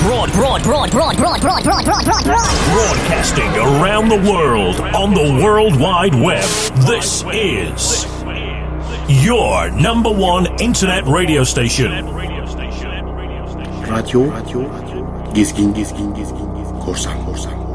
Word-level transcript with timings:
broad, 0.00 0.32
broad, 0.32 0.62
broad, 0.62 0.90
broad, 0.90 1.16
broad, 1.16 1.40
broad, 1.40 1.64
broad, 1.64 1.84
broad, 1.84 2.04
broad, 2.04 2.24
broad. 2.24 2.24
Broadcasting 2.72 3.48
around 3.56 4.08
the 4.08 4.30
world 4.30 4.80
on 4.94 5.14
the 5.14 5.42
World 5.42 5.78
Wide 5.78 6.14
Web. 6.14 6.44
This 6.86 7.24
is 7.32 8.06
your 9.08 9.70
number 9.70 10.10
one 10.10 10.46
internet 10.60 11.04
radio 11.06 11.44
station. 11.44 11.90
Radyo, 13.86 14.30
radyo, 14.30 14.66
gezgin, 15.32 15.72
gezgin, 15.72 16.12
gezgin, 16.14 16.50
korsan, 16.82 17.16
korsan, 17.24 17.54
korsan. 17.54 17.65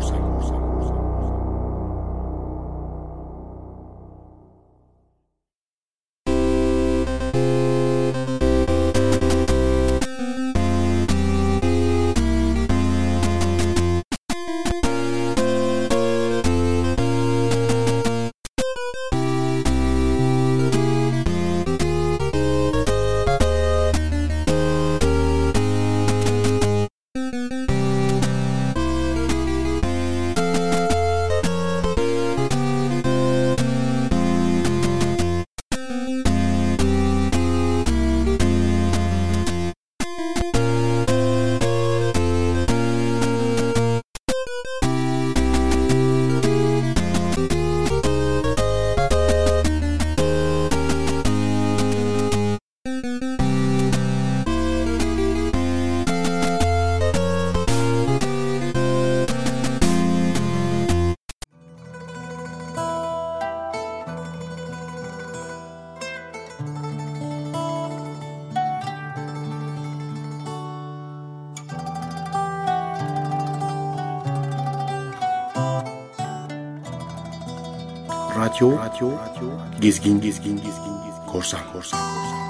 Radyo, 78.61 79.09
radyo, 79.17 79.49
gezgin, 79.79 80.21
gezgin, 80.21 80.55
gezgin, 80.61 80.93
korsan, 81.25 81.61
korsan, 81.73 81.97
korsan. 81.97 82.41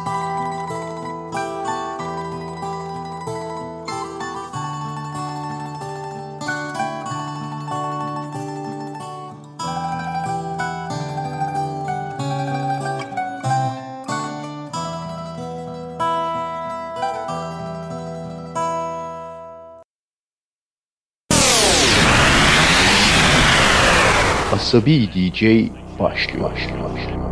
Asabi 24.51 25.07
DJ 25.07 25.71
başlıyor. 26.01 26.51
başlıyor, 26.51 26.83
başlıyor. 26.83 27.30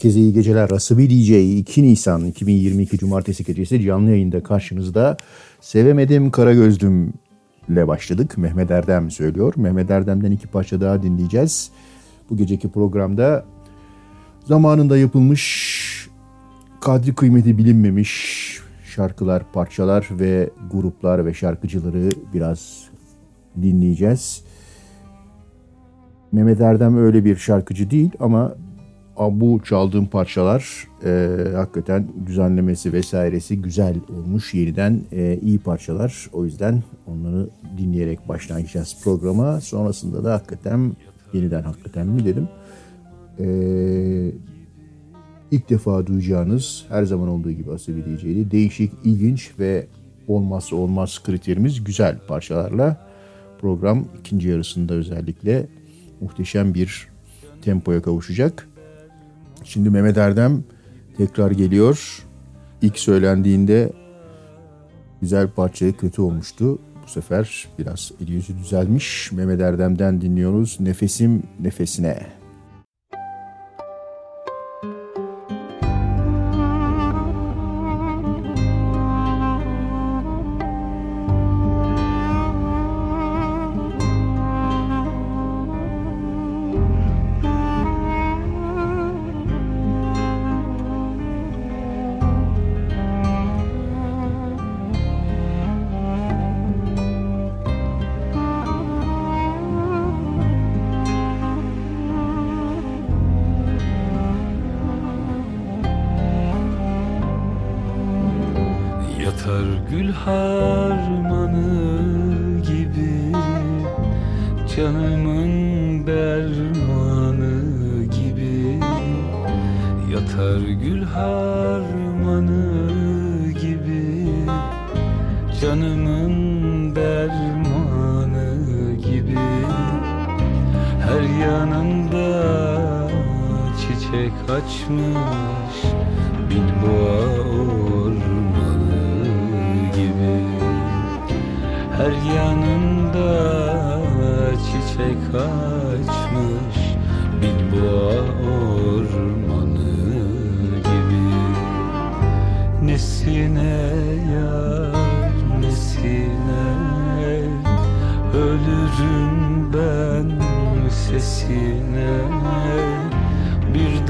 Herkese 0.00 0.20
iyi 0.20 0.32
geceler. 0.32 0.70
Rasabi 0.70 1.10
DJ 1.10 1.30
2 1.30 1.82
Nisan 1.82 2.24
2022 2.24 2.98
Cumartesi 2.98 3.44
gecesi 3.44 3.82
canlı 3.82 4.10
yayında 4.10 4.42
karşınızda 4.42 5.16
Sevemedim 5.60 6.30
Kara 6.30 6.54
Gözlüm 6.54 7.12
ile 7.68 7.88
başladık. 7.88 8.38
Mehmet 8.38 8.70
Erdem 8.70 9.10
söylüyor. 9.10 9.54
Mehmet 9.56 9.90
Erdem'den 9.90 10.30
iki 10.30 10.46
parça 10.46 10.80
daha 10.80 11.02
dinleyeceğiz. 11.02 11.70
Bu 12.30 12.36
geceki 12.36 12.68
programda 12.68 13.44
zamanında 14.44 14.98
yapılmış 14.98 16.08
kadri 16.80 17.14
kıymeti 17.14 17.58
bilinmemiş 17.58 18.58
şarkılar, 18.84 19.52
parçalar 19.52 20.08
ve 20.10 20.50
gruplar 20.72 21.26
ve 21.26 21.34
şarkıcıları 21.34 22.08
biraz 22.34 22.84
dinleyeceğiz. 23.62 24.44
Mehmet 26.32 26.60
Erdem 26.60 26.98
öyle 26.98 27.24
bir 27.24 27.36
şarkıcı 27.36 27.90
değil 27.90 28.10
ama 28.20 28.54
bu 29.20 29.60
çaldığım 29.64 30.06
parçalar 30.06 30.88
e, 31.04 31.28
hakikaten 31.54 32.08
düzenlemesi 32.26 32.92
vesairesi 32.92 33.62
güzel 33.62 33.96
olmuş. 34.08 34.54
Yeniden 34.54 35.00
e, 35.12 35.38
iyi 35.42 35.58
parçalar. 35.58 36.28
O 36.32 36.44
yüzden 36.44 36.82
onları 37.06 37.48
dinleyerek 37.78 38.28
başlayacağız 38.28 38.96
programa. 39.04 39.60
Sonrasında 39.60 40.24
da 40.24 40.34
hakikaten 40.34 40.92
yeniden 41.32 41.62
hakikaten 41.62 42.06
mi 42.06 42.24
dedim. 42.24 42.48
E, 43.38 43.46
ilk 45.50 45.70
defa 45.70 46.06
duyacağınız 46.06 46.84
her 46.88 47.04
zaman 47.04 47.28
olduğu 47.28 47.50
gibi 47.50 47.72
Asabi 47.72 48.04
DJ'li 48.04 48.50
değişik, 48.50 48.92
ilginç 49.04 49.50
ve 49.58 49.86
olmazsa 50.28 50.76
olmaz 50.76 51.22
kriterimiz 51.24 51.84
güzel 51.84 52.18
parçalarla 52.28 53.08
program 53.60 54.04
ikinci 54.20 54.48
yarısında 54.48 54.94
özellikle 54.94 55.66
muhteşem 56.20 56.74
bir 56.74 57.08
tempoya 57.62 58.02
kavuşacak. 58.02 58.69
Şimdi 59.64 59.90
Mehmet 59.90 60.16
Erdem 60.18 60.64
tekrar 61.16 61.50
geliyor. 61.50 62.24
İlk 62.82 62.98
söylendiğinde 62.98 63.92
güzel 65.20 65.48
parça 65.48 65.92
kötü 65.92 66.22
olmuştu. 66.22 66.78
Bu 67.04 67.08
sefer 67.10 67.68
biraz 67.78 68.12
eli 68.20 68.32
yüzü 68.32 68.58
düzelmiş. 68.58 69.32
Mehmet 69.32 69.60
Erdem'den 69.60 70.20
dinliyoruz. 70.20 70.76
Nefesim 70.80 71.42
nefesine. 71.60 72.39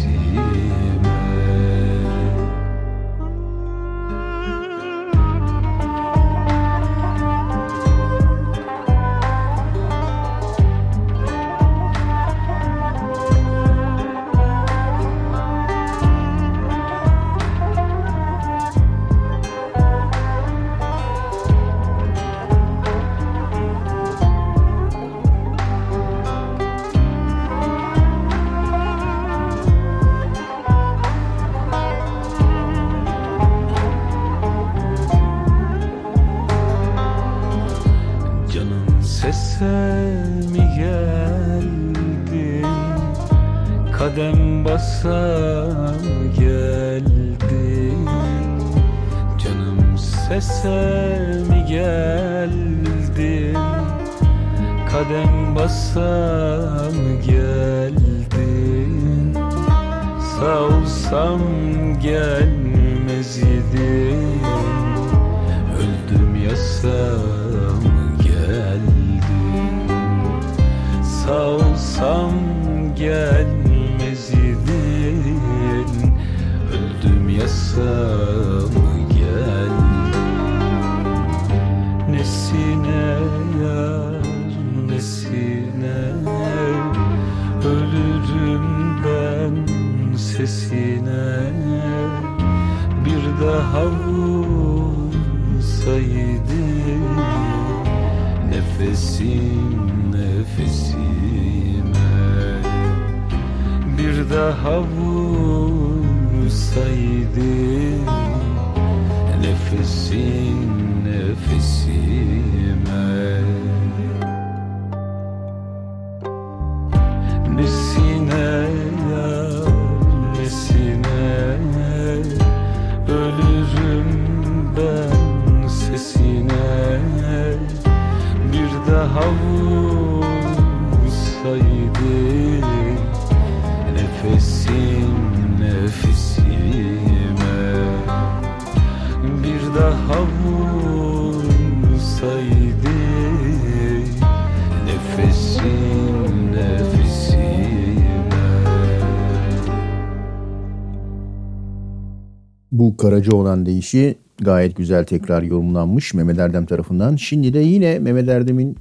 Karaca 153.08 153.36
olan 153.36 153.66
deyişi 153.66 154.18
gayet 154.42 154.78
güzel 154.78 155.06
tekrar 155.06 155.44
yorumlanmış 155.44 156.14
Mehmet 156.14 156.40
Erdem 156.40 156.66
tarafından. 156.66 157.16
Şimdi 157.16 157.54
de 157.54 157.60
yine 157.60 158.00
Mehmet 158.00 158.30
Erdem'in 158.30 158.78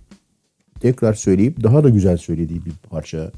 tekrar 0.80 1.14
söyleyip 1.14 1.62
daha 1.62 1.84
da 1.84 1.88
güzel 1.88 2.16
söylediği 2.16 2.64
bir 2.64 2.72
parça 2.90 3.32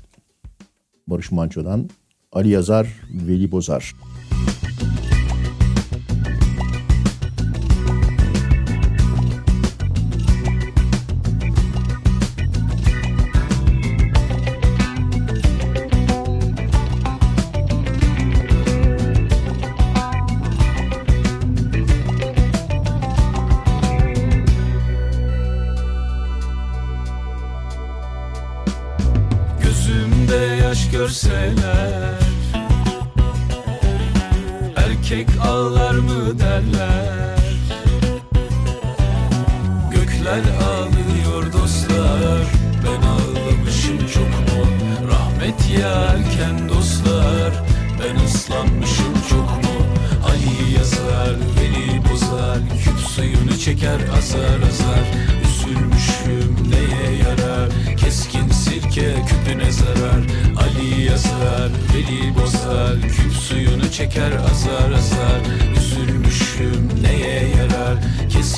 Barış 1.06 1.32
Manço'dan 1.32 1.90
Ali 2.32 2.48
Yazar, 2.48 3.00
Veli 3.28 3.52
Bozar. 3.52 3.94
Gözümde 4.32 4.57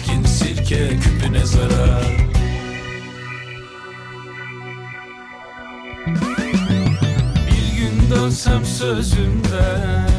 Keskin 0.01 0.25
sirke 0.25 0.89
küpüne 0.89 1.47
zarar. 1.47 2.17
Bir 7.47 7.79
gün 7.79 8.11
dönsem 8.11 8.65
sözümden 8.65 10.15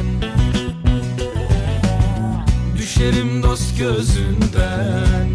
Düşerim 2.78 3.44
dost 3.44 3.78
gözünden. 3.78 5.30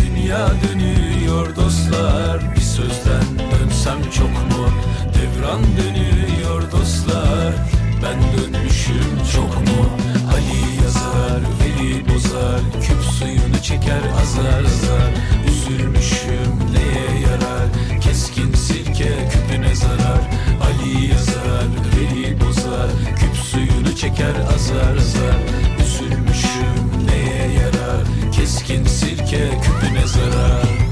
Dünya 0.00 0.48
dönüyor 0.68 1.56
dostlar 1.56 2.54
Bir 2.56 2.60
sözden 2.60 3.38
dönsem 3.52 4.10
çok 4.10 4.28
mu? 4.30 4.68
Devran 5.14 5.62
dönüyor 5.62 6.72
dostlar 6.72 7.54
Ben 8.02 8.18
dönmüşüm 8.38 9.18
çok 9.34 9.56
mu? 9.56 9.90
Ali 10.32 10.84
yazar, 10.84 11.40
Veli 11.86 12.08
bozar 12.08 12.60
Küp 12.82 13.02
suyunu 13.02 13.62
çeker 13.62 14.02
azar 14.22 14.64
azar. 14.64 15.12
Üzülmüşüm 15.48 16.72
neye 16.72 17.20
yarar? 17.20 18.00
Keskin 18.00 18.54
sirke 18.54 19.28
küpüne 19.30 19.74
zarar. 19.74 20.20
Ali 20.62 21.06
yazar, 21.06 21.66
Veli 21.96 22.40
bozar 22.40 22.90
Küp 23.16 23.36
suyunu 23.36 23.96
çeker 23.96 24.34
azar 24.54 24.96
azar. 24.96 25.36
Üzülmüşüm 25.80 27.06
neye 27.06 27.52
yarar? 27.52 28.32
Keskin 28.32 28.84
sirke 28.84 29.50
küpüne 29.62 30.06
zarar 30.06 30.85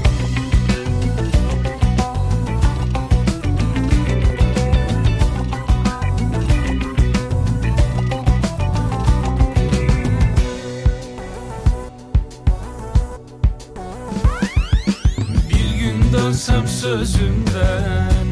sözümden 16.95 18.25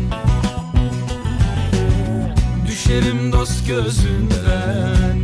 Düşerim 2.67 3.32
dost 3.32 3.67
gözünden. 3.67 5.17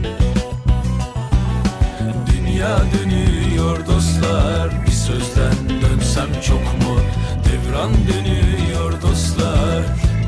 Dünya 2.31 2.79
dönüyor 2.93 3.87
dostlar. 3.87 4.69
Bir 4.85 4.91
sözden 4.91 5.81
dönsem 5.81 6.41
çok 6.47 6.61
mu? 6.61 6.99
Devran 7.45 7.91
dönüyor 7.93 9.01
dostlar. 9.01 9.83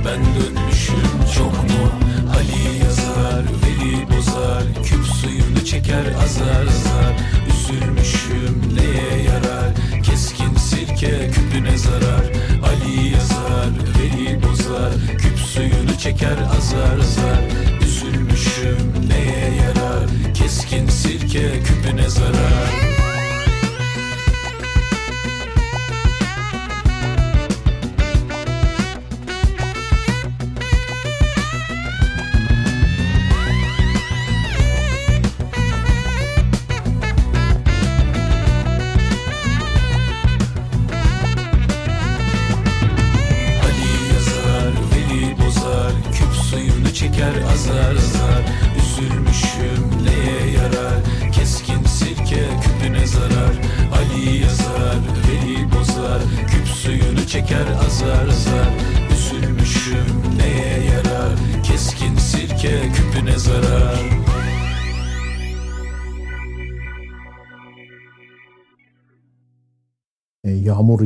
Ben 0.05 0.19
dönmüşüm 0.19 1.33
çok 1.35 1.53
mu? 1.53 1.91
Ali 2.35 2.77
yazar, 2.83 3.43
Veli 3.63 4.17
bozar. 4.17 4.63
Küp 4.83 5.05
suyunu 5.05 5.65
çeker 5.65 6.05
azar 6.25 6.67
azar. 6.67 7.15
Üzülmüşüm 7.49 8.75
neye 8.75 9.23
yarar? 9.23 10.03
Keskin 10.03 10.55
sirke 10.55 11.31
küpüne 11.31 11.77
zarar 11.77 12.41
Ali 12.71 13.13
yazar, 13.13 13.69
Veli 13.99 14.43
bozar 14.43 14.93
Küp 15.17 15.39
suyunu 15.39 15.97
çeker 15.99 16.37
azar 16.57 16.99
azar. 16.99 17.39
Üzülmüşüm 17.85 18.93
neye 19.07 19.55
yarar 19.55 20.33
Keskin 20.33 20.87
sirke 20.87 21.63
küpüne 21.63 22.09
zarar 22.09 23.00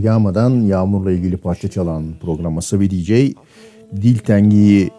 yağmadan 0.06 0.62
yağmurla 0.62 1.12
ilgili 1.12 1.38
parça 1.38 1.68
çalan 1.68 2.20
programa 2.22 2.62
Sabi 2.62 2.90
DJ 2.90 3.12
Dil 4.02 4.18
Tengi'yi 4.18 4.90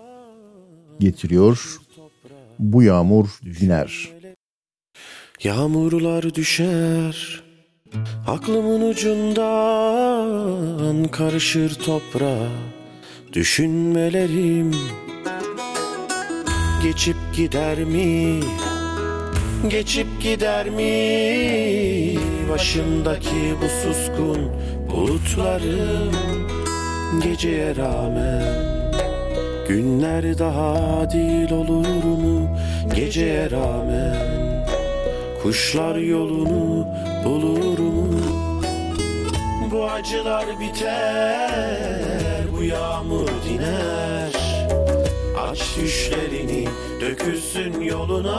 getiriyor. 1.01 1.77
Bu 2.59 2.83
yağmur 2.83 3.29
diner. 3.61 4.09
Yağmurlar 5.45 6.35
düşer 6.35 7.43
Aklımın 8.27 8.91
ucundan 8.91 9.45
karışır 11.09 11.75
toprağa 11.75 12.49
Düşünmelerim 13.33 14.73
Geçip 16.83 17.17
gider 17.37 17.85
mi? 17.85 18.41
Geçip 19.71 20.07
gider 20.23 20.71
mi? 20.71 22.19
Başımdaki 22.51 23.55
bu 23.63 23.67
suskun 23.69 24.51
bulutlarım 24.90 26.12
Geceye 27.23 27.76
rağmen 27.76 28.66
Günler 29.69 30.38
daha 30.38 31.11
değil 31.11 31.50
olur 31.50 32.05
mu? 32.05 32.49
Geceye 32.97 33.50
rağmen 33.50 34.16
Kuşlar 35.43 35.97
yolunu 35.97 36.87
bulur 37.25 37.78
mu? 37.78 38.07
Bu 39.71 39.85
acılar 39.85 40.47
biter, 40.61 42.45
bu 42.57 42.62
yağmur 42.62 43.28
diner 43.49 44.33
Aç 45.50 45.76
düşlerini 45.76 46.69
dökülsün 47.00 47.81
yoluna 47.81 48.38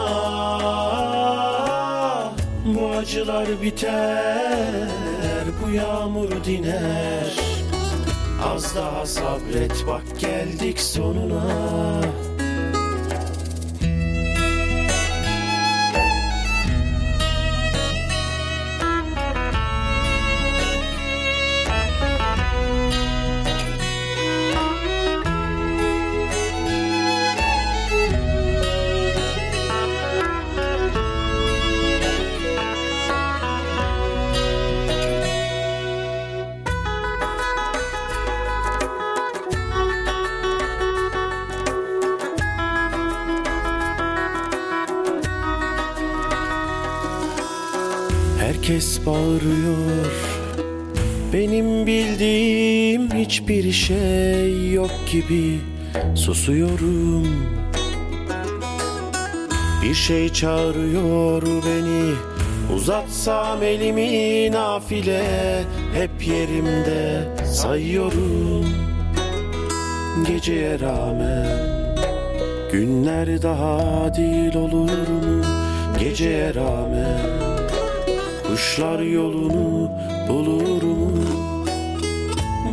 Bu 2.66 2.88
acılar 2.90 3.62
biter, 3.62 4.90
bu 5.68 5.72
yağmur 5.72 6.44
diner. 6.46 7.36
Az 8.44 8.76
daha 8.76 9.06
sabret 9.06 9.88
bak 9.88 10.04
geldik 10.20 10.80
sonuna 10.80 12.02
Herkes 48.68 49.06
bağırıyor. 49.06 50.12
Benim 51.34 51.88
bildiğim 51.88 53.12
hiçbir 53.14 53.72
şey 53.72 54.72
yok 54.72 54.92
gibi 55.12 55.60
Susuyorum. 56.16 57.28
Bir 59.84 59.94
şey 59.94 60.34
çağırıyor 60.34 61.42
beni. 61.42 62.14
Uzatsam 62.76 63.64
elimi 63.64 64.52
nafile 64.52 65.64
Hep 65.94 66.28
yerimde 66.28 67.24
sayıyorum. 67.46 68.66
Geceye 70.28 70.80
rağmen 70.80 71.48
Günler 72.72 73.42
daha 73.42 74.16
değil 74.16 74.56
olur 74.56 75.08
mu? 75.08 75.44
Geceye 76.00 76.54
rağmen 76.56 77.37
Kuşlar 78.58 79.00
yolunu 79.00 79.92
bulur 80.30 80.84
mu? 80.84 81.12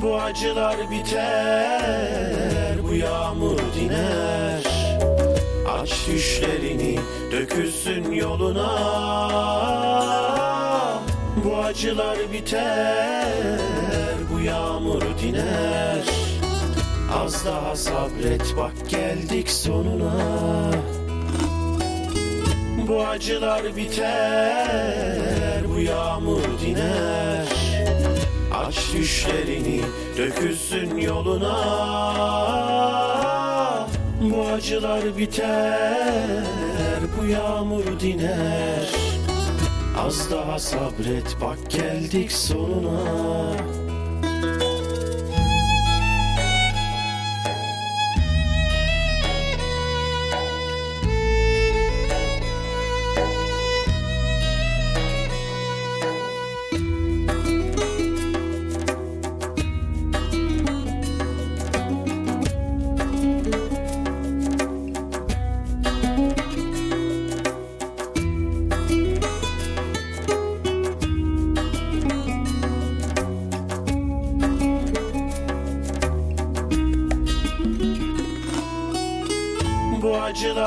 Bu 0.03 0.17
acılar 0.17 0.77
biter, 0.91 2.77
bu 2.89 2.95
yağmur 2.95 3.59
diner. 3.59 4.63
Aç 5.81 6.07
düşlerini 6.09 6.99
dökülsün 7.33 8.13
yoluna. 8.13 8.71
Bu 11.45 11.57
acılar 11.57 12.19
biter, 12.33 13.49
bu 14.33 14.41
yağmur 14.41 15.03
diner. 15.23 16.05
Az 17.25 17.47
daha 17.47 17.77
sabret 17.77 18.57
bak 18.57 18.91
geldik 18.91 19.51
sonuna. 19.51 20.13
Bu 22.89 23.07
acılar 23.07 23.77
biter, 23.77 25.54
bu 25.75 25.81
yağmur 25.81 26.43
diner. 26.61 27.47
Aç 28.55 28.93
düşlerini 28.95 29.81
dökülsün 30.19 30.97
yoluna. 30.97 31.57
Bu 34.21 34.47
acılar 34.47 35.19
biter, 35.19 37.01
bu 37.19 37.27
yağmur 37.27 38.01
diner. 38.01 38.89
Az 39.99 40.31
daha 40.31 40.59
sabret 40.59 41.37
bak 41.41 41.71
geldik 41.71 42.33
sonuna 42.33 43.84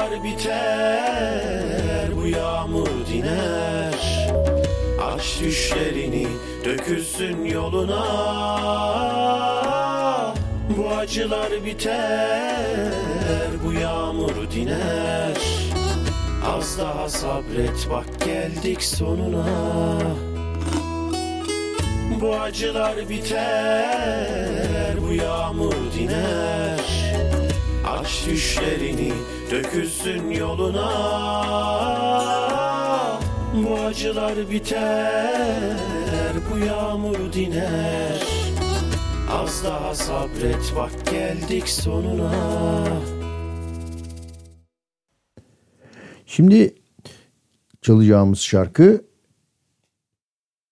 acılar 0.07 0.23
biter, 0.23 2.09
bu 2.15 2.27
yağmur 2.27 2.89
diner. 3.13 4.29
Aç 5.01 5.39
düşlerini 5.41 6.27
dökülsün 6.65 7.45
yoluna. 7.45 8.05
Bu 10.77 10.89
acılar 10.89 11.65
biter, 11.65 12.91
bu 13.65 13.73
yağmur 13.73 14.51
diner. 14.55 15.37
Az 16.57 16.79
daha 16.79 17.09
sabret 17.09 17.87
bak 17.91 18.25
geldik 18.25 18.83
sonuna. 18.83 19.45
Bu 22.21 22.35
acılar 22.35 23.09
biter, 23.09 24.95
bu 25.01 25.13
yağmur 25.13 25.73
diner. 25.99 26.79
Aç 27.87 28.25
düşlerini 28.27 29.13
dökülsün 29.51 30.29
yoluna. 30.29 30.87
Bu 33.53 33.79
acılar 33.79 34.49
biter, 34.51 36.33
bu 36.51 36.57
yağmur 36.57 37.33
diner. 37.33 38.23
Az 39.31 39.63
daha 39.63 39.95
sabret 39.95 40.73
bak 40.75 40.91
geldik 41.11 41.69
sonuna. 41.69 42.31
Şimdi 46.25 46.75
çalacağımız 47.81 48.39
şarkı 48.39 49.05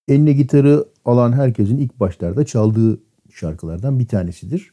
eline 0.08 0.32
gitarı 0.32 0.88
alan 1.04 1.32
herkesin 1.32 1.78
ilk 1.78 2.00
başlarda 2.00 2.46
çaldığı 2.46 3.00
şarkılardan 3.34 3.98
bir 3.98 4.08
tanesidir. 4.08 4.72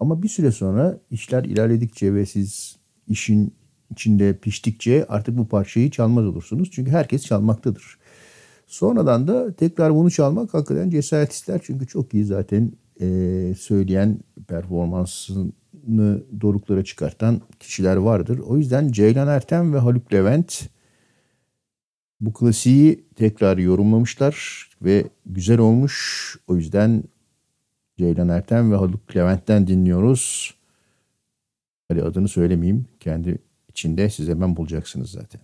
Ama 0.00 0.22
bir 0.22 0.28
süre 0.28 0.52
sonra 0.52 0.98
işler 1.10 1.44
ilerledikçe 1.44 2.14
ve 2.14 2.26
siz 2.26 2.81
işin 3.12 3.54
içinde 3.90 4.36
piştikçe 4.36 5.06
artık 5.08 5.36
bu 5.36 5.48
parçayı 5.48 5.90
çalmaz 5.90 6.26
olursunuz. 6.26 6.70
Çünkü 6.70 6.90
herkes 6.90 7.24
çalmaktadır. 7.24 7.98
Sonradan 8.66 9.28
da 9.28 9.52
tekrar 9.52 9.94
bunu 9.94 10.10
çalmak 10.10 10.54
hakikaten 10.54 10.90
cesaret 10.90 11.32
ister. 11.32 11.60
Çünkü 11.64 11.86
çok 11.86 12.14
iyi 12.14 12.24
zaten 12.24 12.72
e, 13.00 13.06
söyleyen 13.58 14.18
performansını 14.48 16.22
doruklara 16.40 16.84
çıkartan 16.84 17.40
kişiler 17.60 17.96
vardır. 17.96 18.38
O 18.38 18.56
yüzden 18.56 18.92
Ceylan 18.92 19.28
Ertem 19.28 19.74
ve 19.74 19.78
Haluk 19.78 20.12
Levent 20.12 20.62
bu 22.20 22.32
klasiği 22.32 23.04
tekrar 23.16 23.58
yorumlamışlar 23.58 24.68
ve 24.82 25.04
güzel 25.26 25.58
olmuş. 25.58 26.36
O 26.46 26.56
yüzden 26.56 27.04
Ceylan 27.98 28.28
Ertem 28.28 28.72
ve 28.72 28.76
Haluk 28.76 29.16
Levent'ten 29.16 29.66
dinliyoruz. 29.66 30.54
Hadi 31.88 32.02
adını 32.02 32.28
söylemeyeyim. 32.28 32.86
Kendi 33.02 33.38
içinde 33.68 34.10
siz 34.10 34.28
hemen 34.28 34.56
bulacaksınız 34.56 35.10
zaten. 35.10 35.40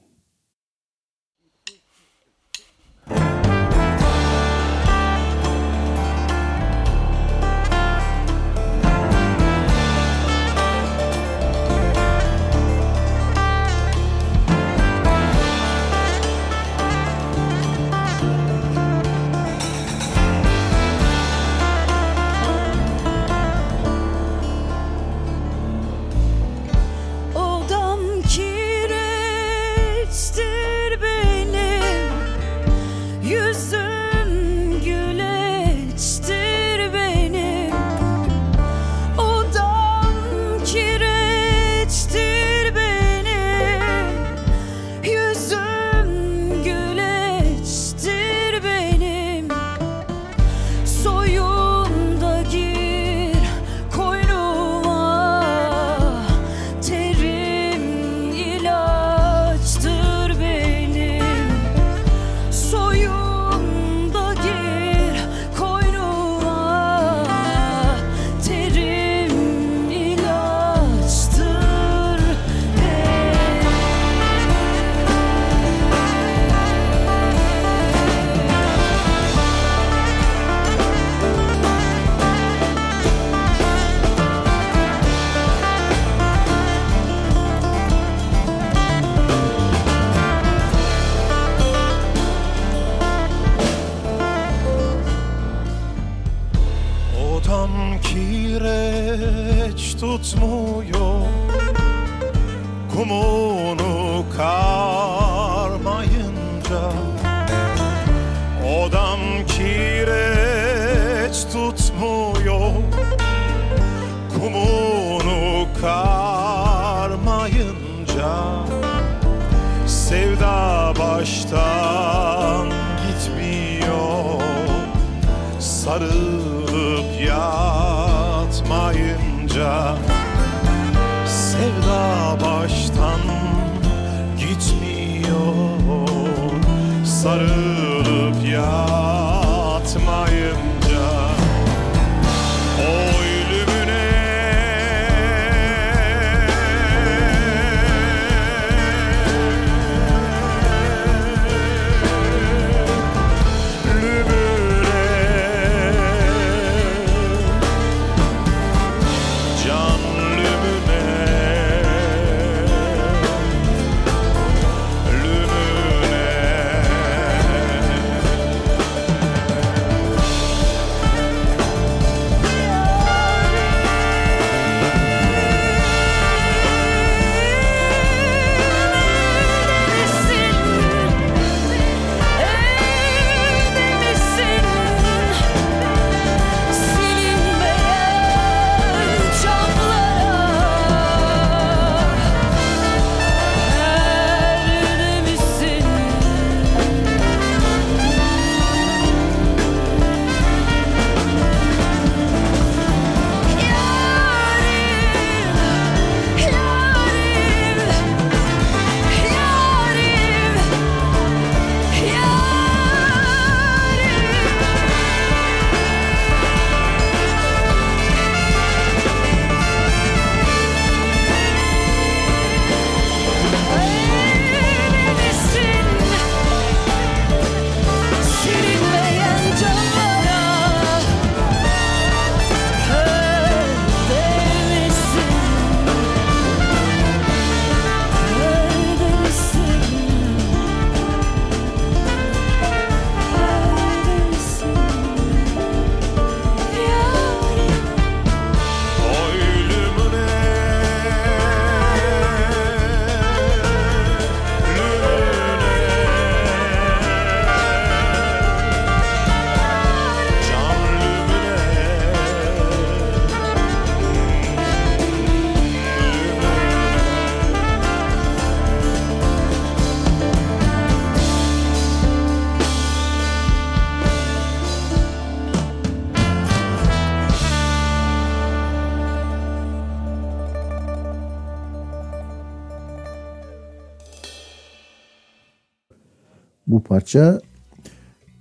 Parça 287.08 287.40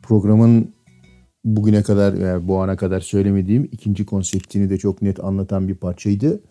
programın 0.02 0.74
bugüne 1.46 1.84
kadar 1.84 2.14
yani 2.14 2.48
bu 2.48 2.62
ana 2.62 2.76
kadar 2.76 3.00
söylemediğim 3.00 3.70
ikinci 3.72 4.06
konseptini 4.06 4.70
de 4.70 4.78
çok 4.78 5.02
net 5.02 5.24
anlatan 5.24 5.68
bir 5.68 5.76
parçaydı. 5.76 6.42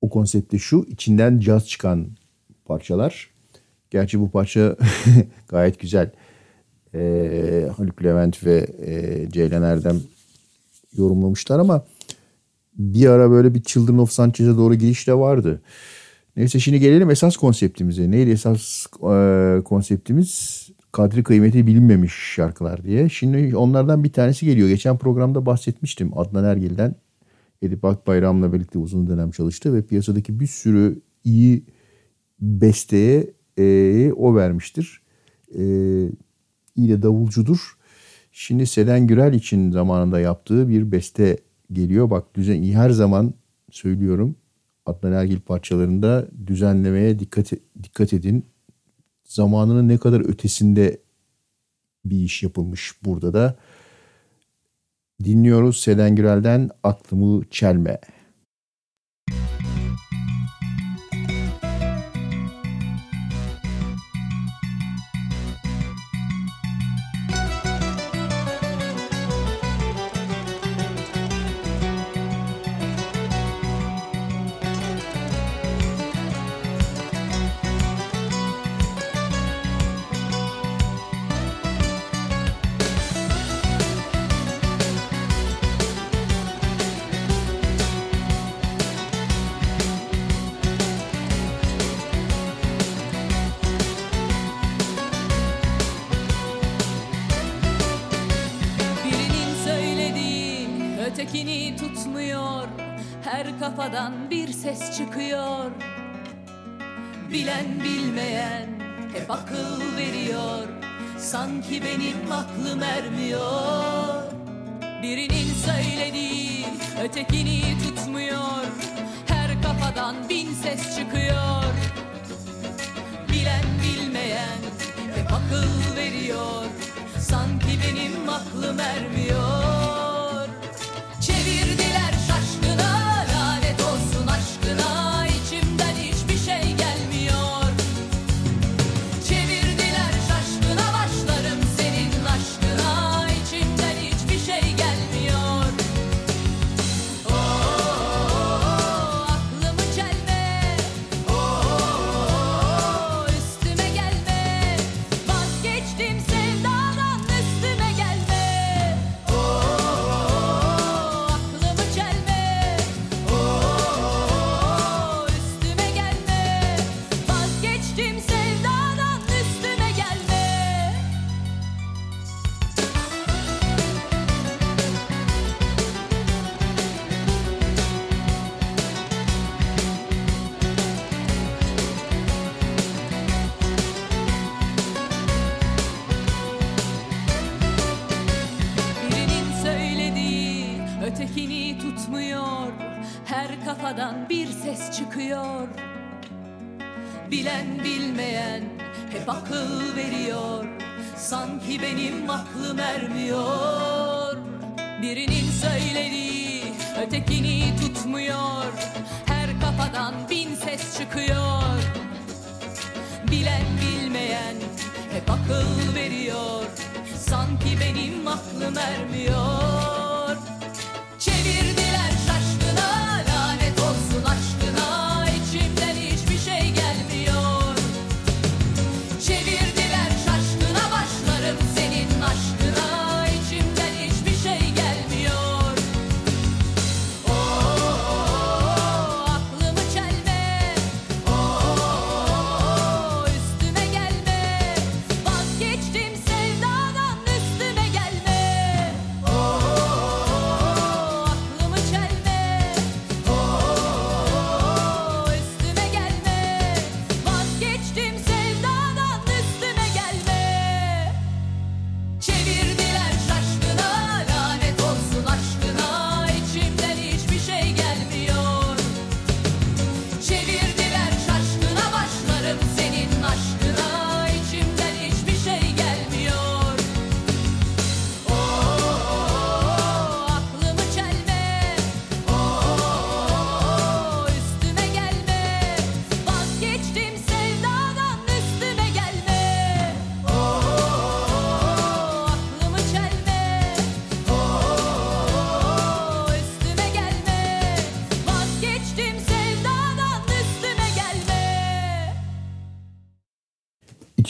O 0.00 0.10
konsepte 0.10 0.58
şu 0.58 0.86
içinden 0.88 1.40
caz 1.40 1.68
çıkan 1.68 2.06
parçalar. 2.64 3.30
Gerçi 3.90 4.20
bu 4.20 4.30
parça 4.30 4.76
gayet 5.48 5.80
güzel. 5.80 6.10
Ee, 6.94 7.68
Haluk 7.76 8.04
Levent 8.04 8.44
ve 8.44 8.66
e, 8.86 9.30
Ceylan 9.30 9.62
Erdem 9.62 10.00
yorumlamışlar 10.96 11.58
ama 11.58 11.84
bir 12.74 13.06
ara 13.06 13.30
böyle 13.30 13.54
bir 13.54 13.62
Children 13.62 13.98
of 13.98 14.12
Sanchez'e 14.12 14.56
doğru 14.56 14.74
giriş 14.74 15.06
de 15.06 15.14
vardı. 15.14 15.62
Neyse 16.36 16.58
şimdi 16.58 16.80
gelelim 16.80 17.10
esas 17.10 17.36
konseptimize. 17.36 18.10
Neydi 18.10 18.30
esas 18.30 18.86
e, 18.86 19.60
konseptimiz? 19.64 20.71
Kadri 20.92 21.22
kıymeti 21.22 21.66
bilinmemiş 21.66 22.12
şarkılar 22.12 22.84
diye. 22.84 23.08
Şimdi 23.08 23.56
onlardan 23.56 24.04
bir 24.04 24.12
tanesi 24.12 24.46
geliyor. 24.46 24.68
Geçen 24.68 24.98
programda 24.98 25.46
bahsetmiştim 25.46 26.18
Adnan 26.18 26.44
Ergil'den. 26.44 26.94
Edip 27.62 27.84
Akbayram'la 27.84 28.52
birlikte 28.52 28.78
uzun 28.78 29.06
dönem 29.06 29.30
çalıştı 29.30 29.74
ve 29.74 29.82
piyasadaki 29.82 30.40
bir 30.40 30.46
sürü 30.46 31.00
iyi 31.24 31.64
besteye 32.40 33.30
e, 33.58 34.12
o 34.12 34.36
vermiştir. 34.36 35.02
E, 35.54 35.62
iyi 36.76 36.88
de 36.88 37.02
davulcudur. 37.02 37.78
Şimdi 38.32 38.66
Selen 38.66 39.06
Gürel 39.06 39.32
için 39.32 39.70
zamanında 39.70 40.20
yaptığı 40.20 40.68
bir 40.68 40.92
beste 40.92 41.38
geliyor. 41.72 42.10
Bak 42.10 42.34
düzen 42.34 42.62
her 42.62 42.90
zaman 42.90 43.34
söylüyorum. 43.70 44.36
Adnan 44.86 45.12
Ergil 45.12 45.40
parçalarında 45.40 46.28
düzenlemeye 46.46 47.18
dikkat 47.18 47.52
dikkat 47.82 48.12
edin. 48.12 48.44
Zamanının 49.32 49.88
ne 49.88 49.98
kadar 49.98 50.20
ötesinde 50.20 51.00
bir 52.04 52.16
iş 52.16 52.42
yapılmış 52.42 52.94
burada 53.04 53.34
da. 53.34 53.56
Dinliyoruz 55.24 55.80
Selen 55.80 56.16
Gürel'den 56.16 56.70
Aklımı 56.82 57.44
Çelme. 57.50 58.00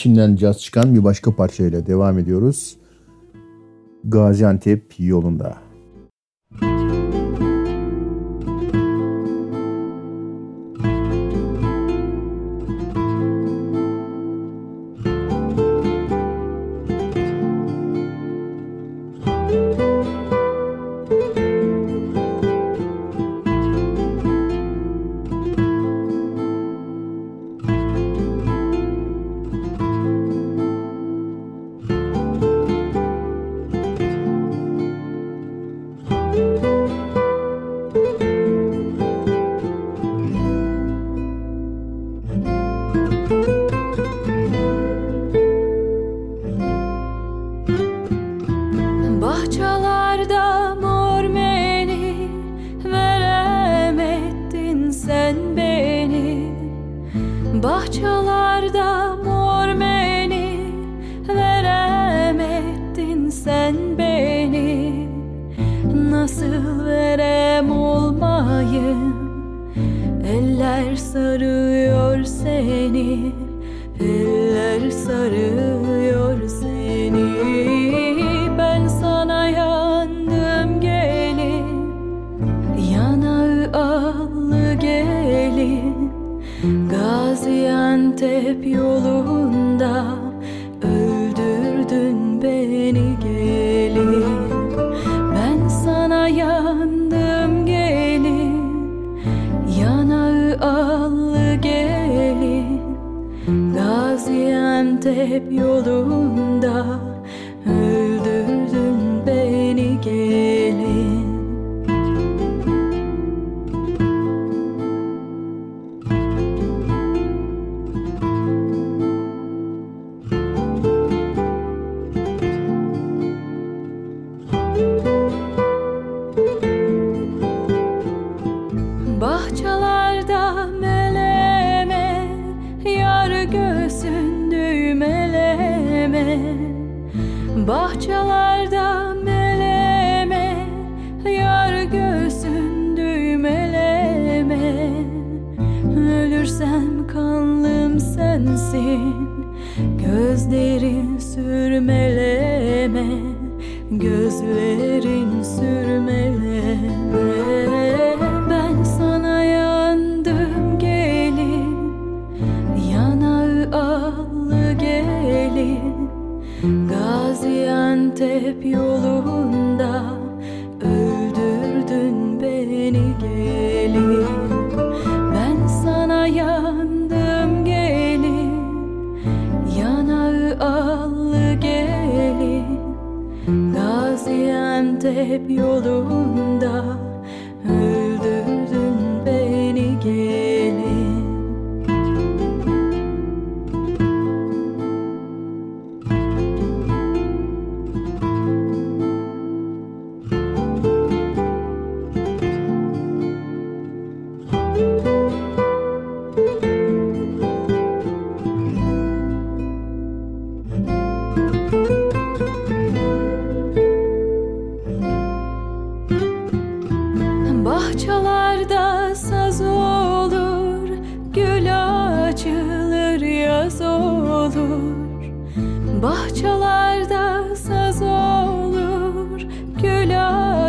içinden 0.03 0.35
caz 0.35 0.61
çıkan 0.61 0.95
bir 0.95 1.03
başka 1.03 1.35
parçayla 1.35 1.87
devam 1.87 2.19
ediyoruz. 2.19 2.77
Gaziantep 4.03 4.99
yolunda. 4.99 5.57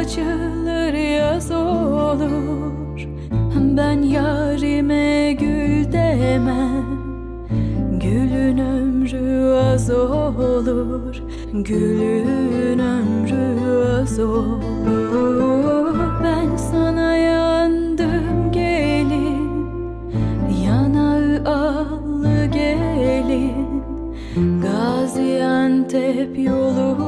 acılar 0.05 0.93
yaz 0.93 1.51
olur. 1.51 3.09
Ben 3.77 4.03
yarime 4.03 5.33
gül 5.33 5.93
demem. 5.93 6.85
Gülün 8.03 8.59
ömrü 8.59 9.55
az 9.55 9.91
olur. 9.91 11.23
Gülün 11.53 12.79
ömrü 12.79 13.59
az 14.03 14.19
olur. 14.19 15.95
Ben 16.25 16.57
sana 16.57 17.17
yandım 17.17 18.53
gelin. 18.53 19.51
Yanağı 20.65 21.43
allı 21.47 22.47
gelin. 22.47 23.83
Gaziantep 24.63 26.39
yolu 26.39 27.04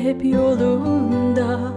hep 0.00 0.24
yolunda. 0.24 1.75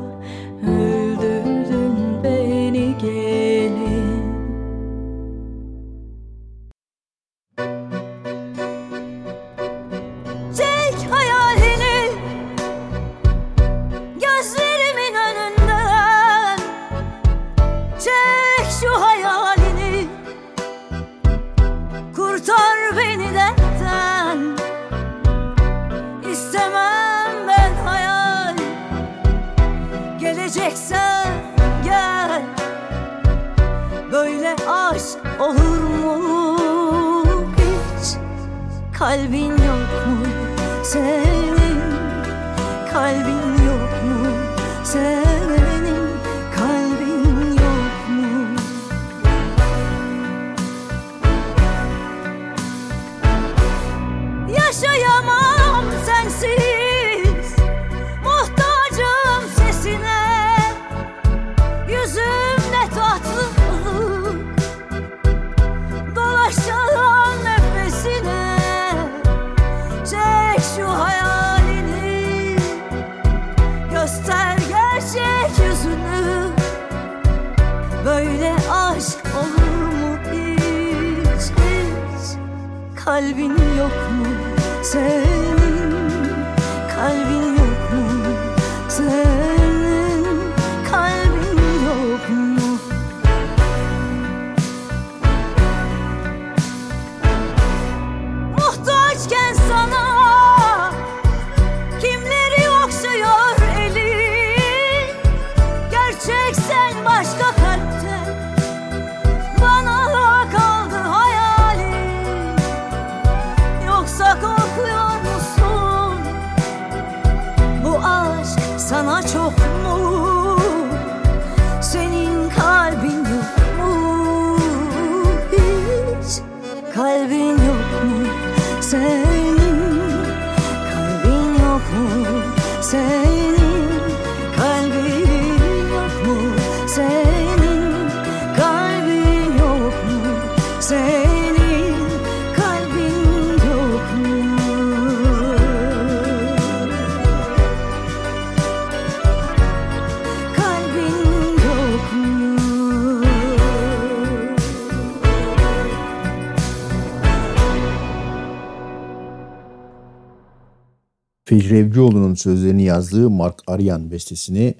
Evcioğlu'nun 161.89 162.33
sözlerini 162.33 162.83
yazdığı 162.83 163.29
Mark 163.29 163.63
Aryan 163.67 164.11
bestesini 164.11 164.75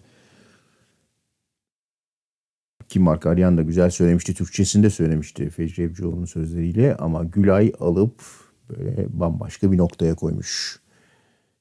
ki 2.90 3.00
Mark 3.00 3.26
Aryan 3.26 3.58
da 3.58 3.62
güzel 3.62 3.90
söylemişti. 3.90 4.34
Türkçesinde 4.34 4.90
söylemişti 4.90 5.50
Fecri 5.50 5.84
Evcioğlu'nun 5.84 6.26
sözleriyle 6.26 6.96
ama 6.96 7.24
Gülay 7.24 7.74
alıp 7.80 8.22
böyle 8.70 9.08
bambaşka 9.10 9.72
bir 9.72 9.78
noktaya 9.78 10.16
koymuş. 10.16 10.80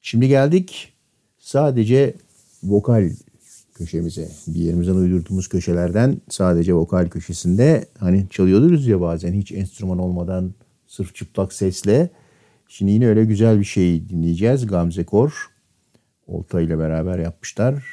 Şimdi 0.00 0.28
geldik 0.28 0.92
sadece 1.38 2.14
vokal 2.62 3.10
köşemize. 3.74 4.28
Bir 4.46 4.60
yerimizden 4.60 4.94
uydurduğumuz 4.94 5.48
köşelerden 5.48 6.20
sadece 6.28 6.74
vokal 6.74 7.08
köşesinde 7.08 7.86
hani 7.98 8.26
çalıyoruz 8.30 8.86
ya 8.86 9.00
bazen 9.00 9.32
hiç 9.32 9.52
enstrüman 9.52 9.98
olmadan 9.98 10.54
sırf 10.86 11.14
çıplak 11.14 11.52
sesle. 11.52 12.10
Şimdi 12.68 12.92
yine 12.92 13.08
öyle 13.08 13.24
güzel 13.24 13.58
bir 13.58 13.64
şey 13.64 14.08
dinleyeceğiz. 14.08 14.66
Gamze 14.66 15.04
Kor 15.04 15.50
Olta 16.26 16.60
ile 16.60 16.78
beraber 16.78 17.18
yapmışlar. 17.18 17.84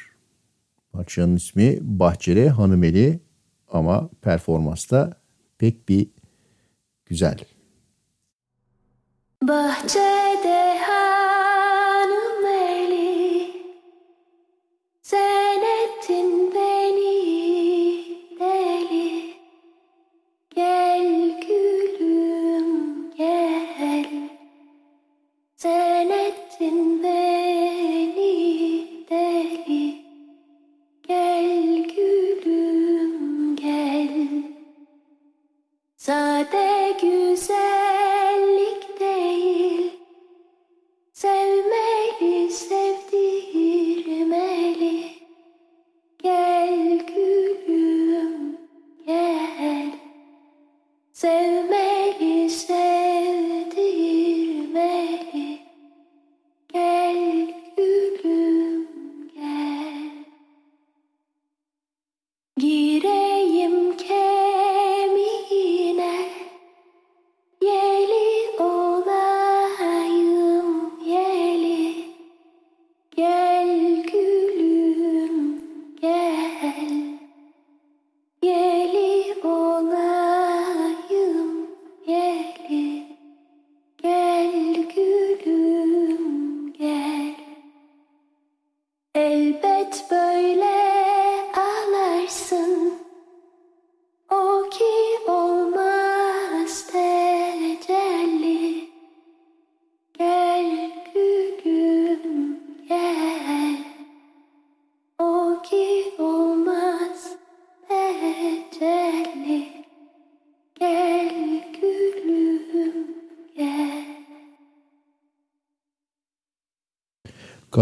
Parçanın 0.92 1.36
ismi 1.36 1.78
Bahçeli 1.80 2.48
Hanımeli 2.48 3.20
ama 3.68 4.10
performansta 4.22 5.20
pek 5.58 5.88
bir 5.88 6.08
güzel. 7.06 7.38
Bahçede 9.42 10.78
hanım 10.78 12.46
eli 12.46 13.50
Sen 15.02 15.45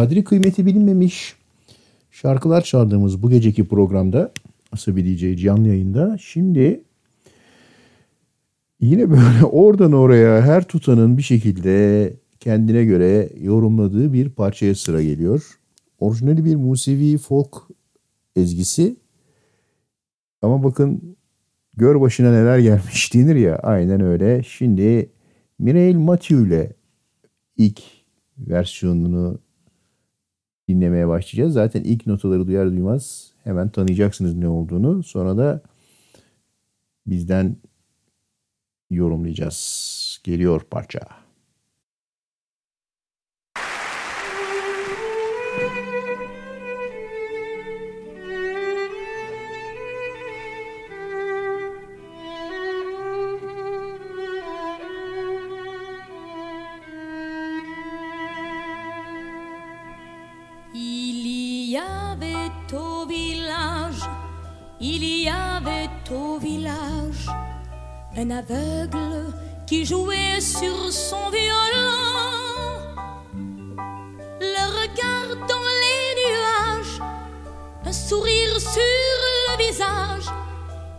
Kadri 0.05 0.24
kıymeti 0.24 0.66
bilinmemiş 0.66 1.36
şarkılar 2.11 2.62
çaldığımız 2.62 3.22
bu 3.22 3.30
geceki 3.30 3.68
programda 3.68 4.32
Asabi 4.72 5.05
DJ 5.05 5.42
canlı 5.42 5.68
yayında 5.68 6.18
şimdi 6.20 6.84
yine 8.80 9.11
böyle 9.11 9.44
oradan 9.52 9.92
oraya 9.92 10.42
her 10.42 10.68
tutanın 10.68 11.18
bir 11.18 11.22
şekilde 11.22 12.12
kendine 12.40 12.84
göre 12.84 13.30
yorumladığı 13.40 14.12
bir 14.12 14.30
parçaya 14.30 14.74
sıra 14.74 15.02
geliyor. 15.02 15.59
Orijinali 15.98 16.44
bir 16.44 16.57
Musevi 16.57 17.18
folk 17.18 17.68
ezgisi 18.36 18.96
ama 20.42 20.64
bakın 20.64 21.16
gör 21.76 22.00
başına 22.00 22.30
neler 22.32 22.59
gelmiş 22.59 23.14
denir 23.14 23.36
ya 23.36 23.57
aynen 23.57 24.00
öyle. 24.00 24.42
Şimdi 24.42 25.11
Mireille 25.59 25.98
Mathieu 25.98 26.46
ile 26.46 26.72
ilk 27.57 27.82
versiyonunu 28.38 29.44
dinlemeye 30.69 31.09
başlayacağız. 31.09 31.53
Zaten 31.53 31.83
ilk 31.85 32.07
notaları 32.07 32.47
duyar 32.47 32.71
duymaz 32.71 33.33
hemen 33.45 33.69
tanıyacaksınız 33.69 34.35
ne 34.35 34.49
olduğunu. 34.49 35.03
Sonra 35.03 35.37
da 35.37 35.61
bizden 37.07 37.57
yorumlayacağız. 38.91 40.21
Geliyor 40.25 40.61
parça. 40.71 41.24
Sur 70.59 70.92
son 70.92 71.30
violon. 71.30 72.78
Le 74.40 74.64
regard 74.80 75.30
dans 75.48 75.68
les 75.82 76.05
nuages, 76.22 77.00
un 77.84 77.92
sourire 77.92 78.61
sur 78.61 79.18
le 79.48 79.57
visage. 79.66 80.26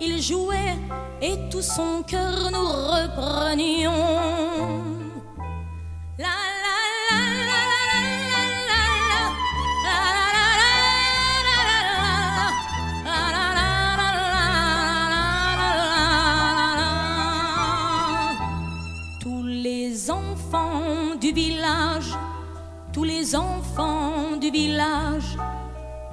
Il 0.02 0.22
jouait 0.22 0.78
et 1.22 1.38
tout 1.50 1.62
son 1.62 2.04
cœur 2.04 2.52
nous 2.52 2.68
reprenions. 2.68 3.94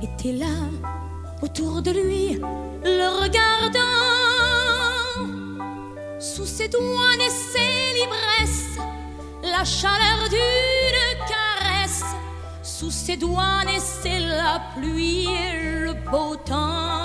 Étaient 0.02 0.32
là 0.32 0.56
autour 1.42 1.80
de 1.82 1.90
lui, 1.92 2.40
le 2.84 3.22
regardant. 3.22 3.78
Sous 6.18 6.46
ses 6.46 6.68
doigts 6.68 7.16
naissait 7.18 7.92
l'ivresse, 7.94 8.78
la 9.42 9.64
chaleur 9.64 10.28
d'une 10.28 11.26
caresse. 11.28 12.04
Sous 12.62 12.90
ses 12.90 13.16
doigts 13.16 13.64
naissait 13.64 14.20
la 14.20 14.60
pluie 14.74 15.26
et 15.26 15.84
le 15.84 15.94
beau 16.10 16.34
temps. 16.36 17.01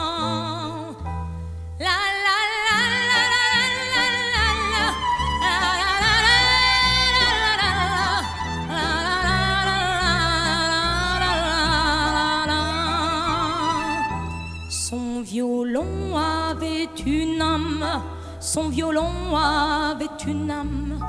Une 17.06 17.42
âme, 17.42 18.02
son 18.40 18.70
violon 18.70 19.36
avait 19.36 20.06
une 20.28 20.52
âme 20.52 21.00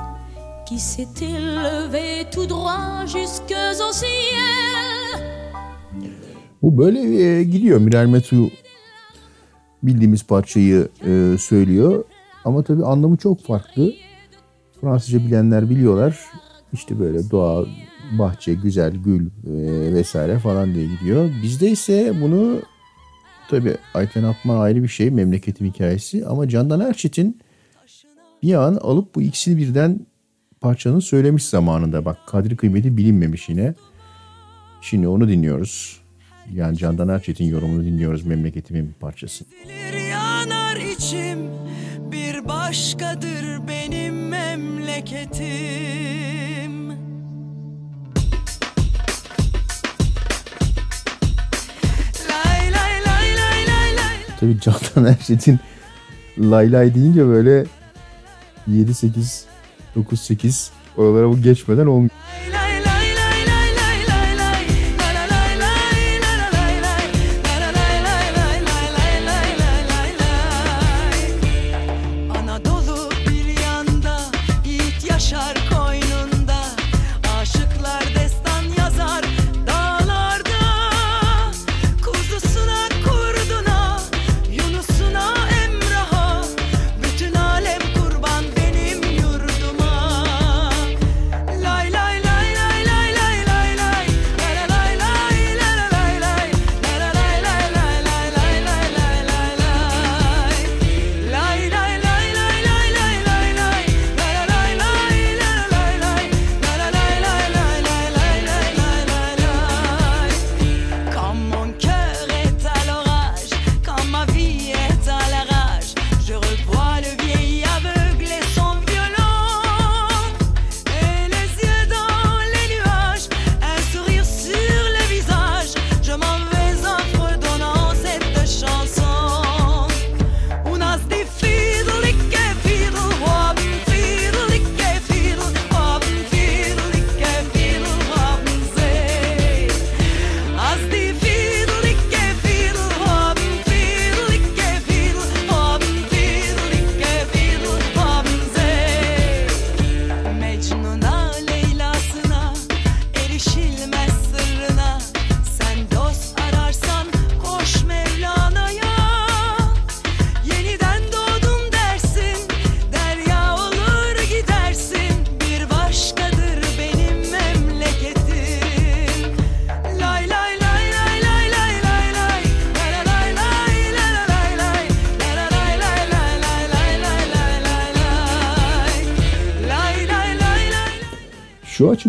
qui 0.65 0.79
s'était 0.79 1.39
levée 1.39 2.25
tout 2.31 2.45
droit 2.45 3.05
jusqu'aux 3.05 3.93
ciel. 3.93 4.79
Bu 6.61 6.77
böyle 6.77 6.99
e, 6.99 7.43
gidiyor. 7.43 7.79
Miral 7.79 8.05
Metu 8.05 8.49
bildiğimiz 9.83 10.23
parçayı 10.23 10.89
e, 11.05 11.35
söylüyor. 11.39 12.03
Ama 12.45 12.63
tabii 12.63 12.85
anlamı 12.85 13.17
çok 13.17 13.41
farklı. 13.43 13.93
Fransızca 14.81 15.19
bilenler 15.19 15.69
biliyorlar. 15.69 16.19
İşte 16.73 16.99
böyle 16.99 17.31
doğa, 17.31 17.65
bahçe, 18.19 18.53
güzel, 18.53 18.93
gül 18.95 19.25
e, 19.25 19.93
vesaire 19.93 20.39
falan 20.39 20.73
diye 20.73 20.85
gidiyor. 20.85 21.29
Bizde 21.43 21.69
ise 21.69 22.13
bunu 22.21 22.59
tabii 23.49 23.77
Ayten 23.93 24.23
Apman 24.23 24.59
ayrı 24.59 24.83
bir 24.83 24.87
şey. 24.87 25.11
Memleketim 25.11 25.67
hikayesi. 25.67 26.25
Ama 26.25 26.49
Candan 26.49 26.79
Erçetin 26.79 27.39
bir 28.43 28.53
an 28.53 28.75
alıp 28.75 29.15
bu 29.15 29.21
ikisini 29.21 29.57
birden 29.57 29.99
parçanın 30.61 30.99
söylemiş 30.99 31.45
zamanında. 31.45 32.05
Bak 32.05 32.17
kadri 32.27 32.55
kıymeti 32.57 32.97
bilinmemiş 32.97 33.49
yine. 33.49 33.73
Şimdi 34.81 35.07
onu 35.07 35.27
dinliyoruz. 35.29 36.01
Yani 36.53 36.77
Candan 36.77 37.09
Erçetin 37.09 37.45
yorumunu 37.45 37.83
dinliyoruz 37.83 38.25
memleketimin 38.25 38.93
parçası. 38.99 39.45
Yanar 40.11 40.75
içim 40.75 41.39
bir 42.11 42.47
başkadır 42.47 43.67
benim 43.67 44.27
memleketim 44.29 45.98
Tabii 54.39 54.59
Candan 54.59 55.11
Erçetin 55.11 55.59
lay 56.37 56.71
lay 56.71 56.95
deyince 56.95 57.25
böyle 57.25 57.65
7 58.67 58.93
8 58.93 59.45
9 59.95 60.21
8 60.21 60.71
oralara 60.97 61.29
bu 61.29 61.41
geçmeden 61.41 61.85
olmuyor. 61.85 62.11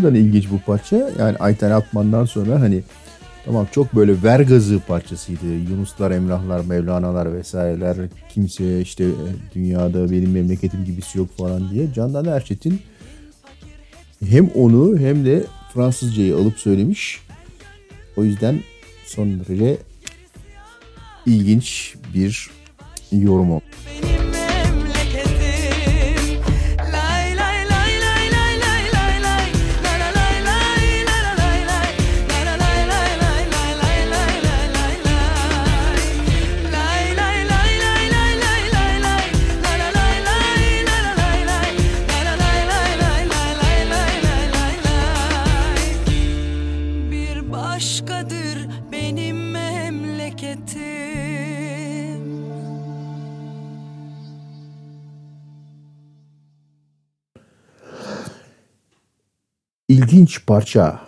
Açıdan 0.00 0.14
ilginç 0.14 0.50
bu 0.50 0.60
parça. 0.60 1.10
Yani 1.18 1.36
Ayten 1.36 1.70
Altman'dan 1.70 2.24
sonra 2.24 2.60
hani 2.60 2.82
tamam 3.44 3.68
çok 3.72 3.96
böyle 3.96 4.22
ver 4.22 4.40
gazı 4.40 4.80
parçasıydı. 4.88 5.46
Yunuslar, 5.46 6.10
Emrahlar, 6.10 6.64
Mevlana'lar 6.64 7.34
vesaireler 7.34 7.96
kimse 8.28 8.80
işte 8.80 9.04
e, 9.04 9.54
dünyada 9.54 10.10
benim 10.10 10.30
memleketim 10.30 10.84
gibisi 10.84 11.18
yok 11.18 11.36
falan 11.36 11.70
diye. 11.70 11.92
Candan 11.92 12.24
Erçetin 12.24 12.80
hem 14.28 14.48
onu 14.48 14.98
hem 14.98 15.24
de 15.24 15.44
Fransızcayı 15.74 16.36
alıp 16.36 16.58
söylemiş. 16.58 17.20
O 18.16 18.24
yüzden 18.24 18.60
son 19.06 19.40
derece 19.40 19.76
ilginç 21.26 21.94
bir 22.14 22.50
yorum 23.12 23.50
oldu. 23.50 23.64
İlginç 60.00 60.46
parça 60.46 61.00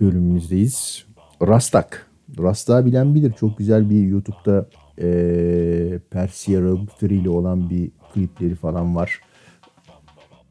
bölümümüzdeyiz. 0.00 1.04
Rastak. 1.42 2.10
Rastak'ı 2.38 2.86
bilen 2.86 3.14
bilir. 3.14 3.32
Çok 3.32 3.58
güzel 3.58 3.90
bir 3.90 4.02
YouTube'da 4.02 4.68
eee 4.98 5.98
Persia 6.10 6.60
Robotları 6.60 7.14
ile 7.14 7.30
olan 7.30 7.70
bir 7.70 7.90
klipleri 8.14 8.54
falan 8.54 8.96
var. 8.96 9.20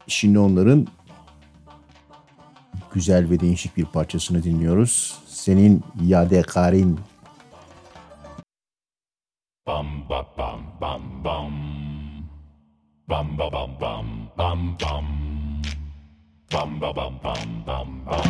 Şimdi 0.06 0.38
onların 0.38 0.86
güzel 2.94 3.30
ve 3.30 3.40
değişik 3.40 3.76
bir 3.76 3.84
parçasını 3.84 4.42
dinliyoruz. 4.42 5.18
Senin 5.26 5.82
Yadekarin. 6.04 7.00
Bum 9.66 9.86
ba 10.10 10.26
bum 10.38 10.60
bum 10.80 11.24
bum. 11.24 11.54
Bum 13.08 13.38
ba 13.38 13.52
bum 13.52 13.70
bum 13.80 14.06
bum 14.38 14.76
bum. 14.80 15.33
Bum 16.54 16.78
ba 16.80 16.92
bum 16.92 17.18
bum 17.22 17.64
bum 17.66 17.88
bum. 18.06 18.28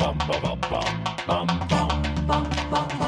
Bum 0.00 0.18
ba 0.28 0.36
bum 0.42 0.60
bum 0.70 0.94
bum 1.28 1.46
bum. 1.70 1.88
Bum 2.26 2.44
bum 2.70 2.88
bum 2.98 3.07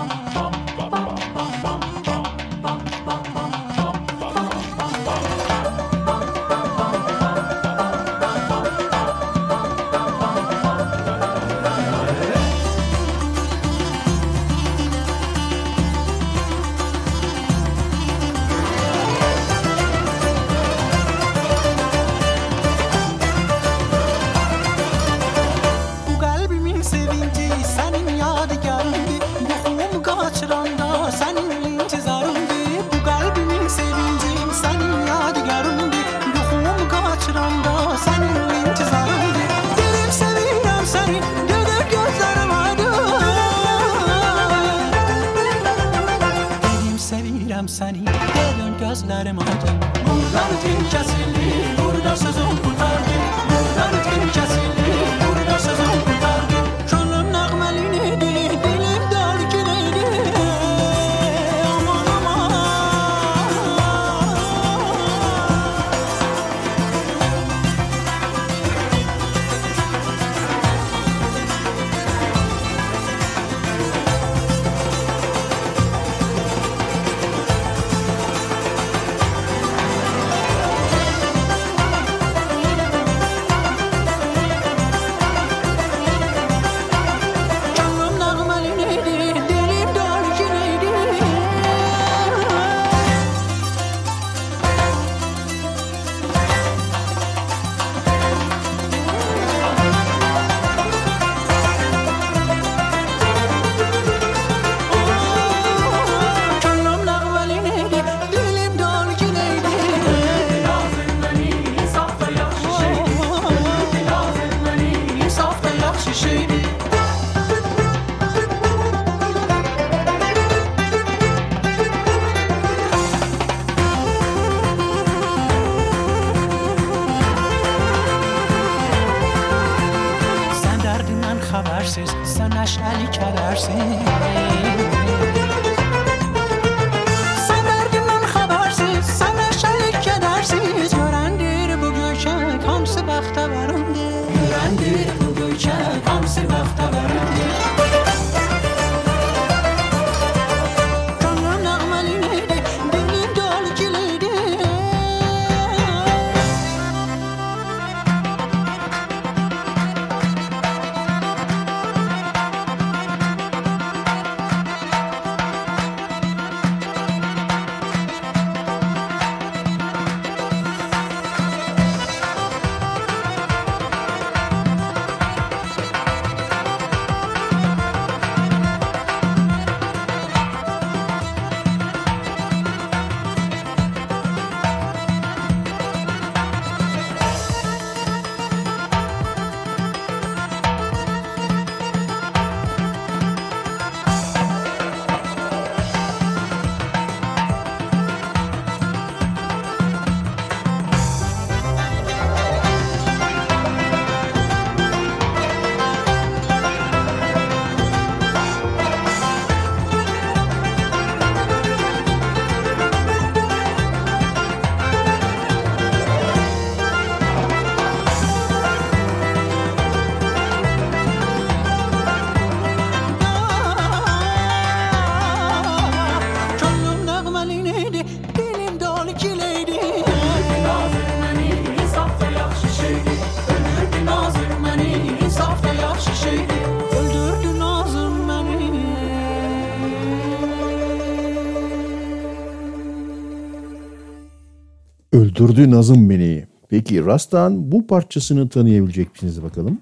Döndürdü 245.41 245.70
Nazım 245.70 246.11
Beni. 246.11 246.47
Peki 246.68 247.05
Rastan 247.05 247.72
bu 247.72 247.86
parçasını 247.86 248.49
tanıyabilecek 248.49 249.12
misiniz 249.12 249.43
bakalım? 249.43 249.78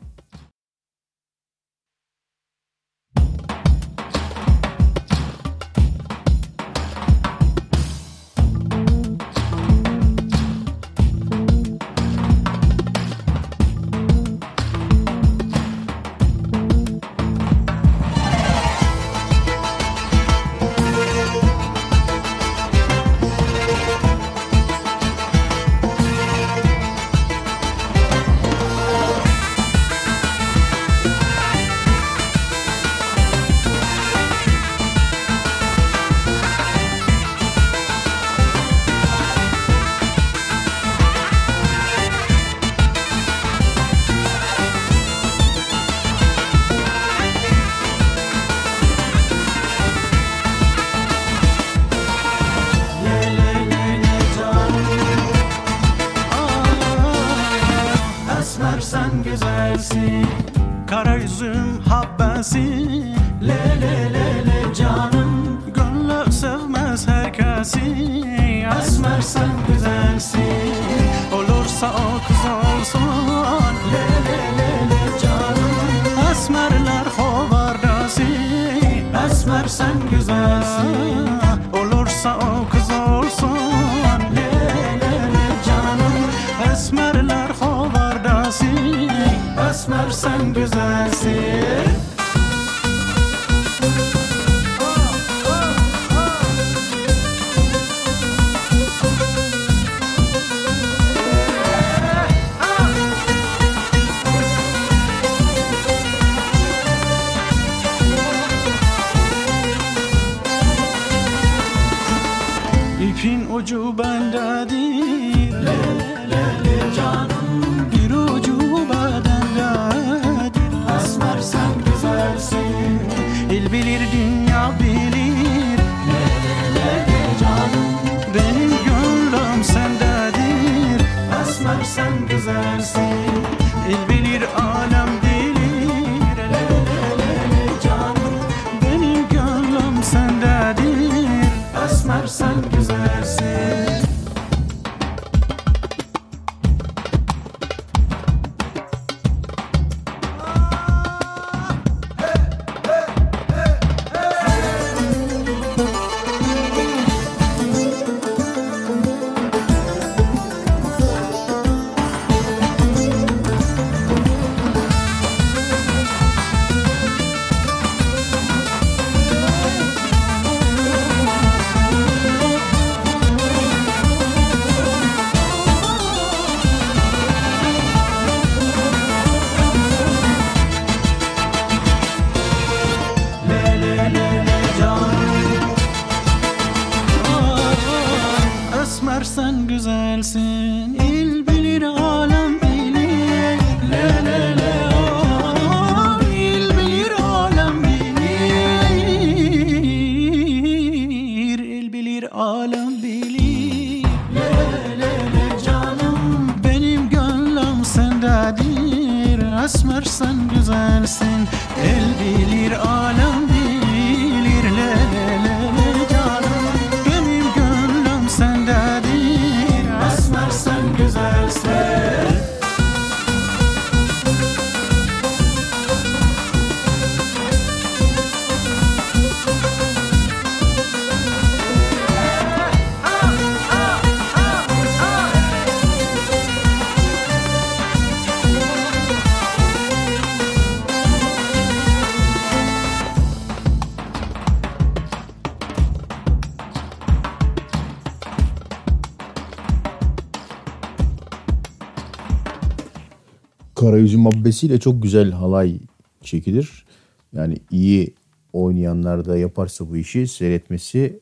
Kayıcı 253.98 254.18
mabbesiyle 254.18 254.80
çok 254.80 255.02
güzel 255.02 255.32
halay 255.32 255.78
çekilir. 256.22 256.86
Yani 257.32 257.58
iyi 257.70 258.14
oynayanlar 258.52 259.24
da 259.24 259.38
yaparsa 259.38 259.88
bu 259.88 259.96
işi 259.96 260.28
seyretmesi 260.28 261.20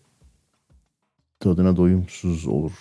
tadına 1.41 1.77
doyumsuz 1.77 2.47
olur. 2.47 2.73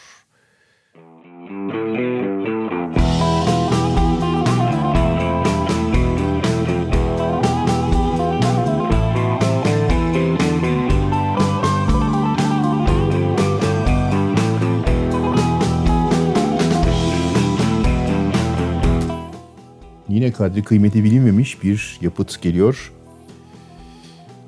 Bugüne 20.25 20.37
kadar 20.37 20.63
kıymeti 20.63 21.03
bilinmemiş 21.03 21.63
bir 21.63 21.99
yapıt 22.01 22.41
geliyor. 22.41 22.91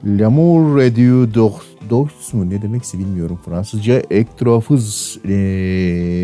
L'amour 0.05 0.79
et 0.81 0.95
du 0.95 1.33
dos 1.89 2.33
mu 2.33 2.49
ne 2.49 2.61
demekse 2.61 2.99
bilmiyorum 2.99 3.39
Fransızca. 3.45 4.03
Ektrofız 4.09 5.19
e, 5.25 5.29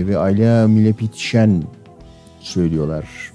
ve 0.08 0.18
Ayla 0.18 0.68
Milepitşen 0.68 1.64
söylüyorlar 2.39 3.32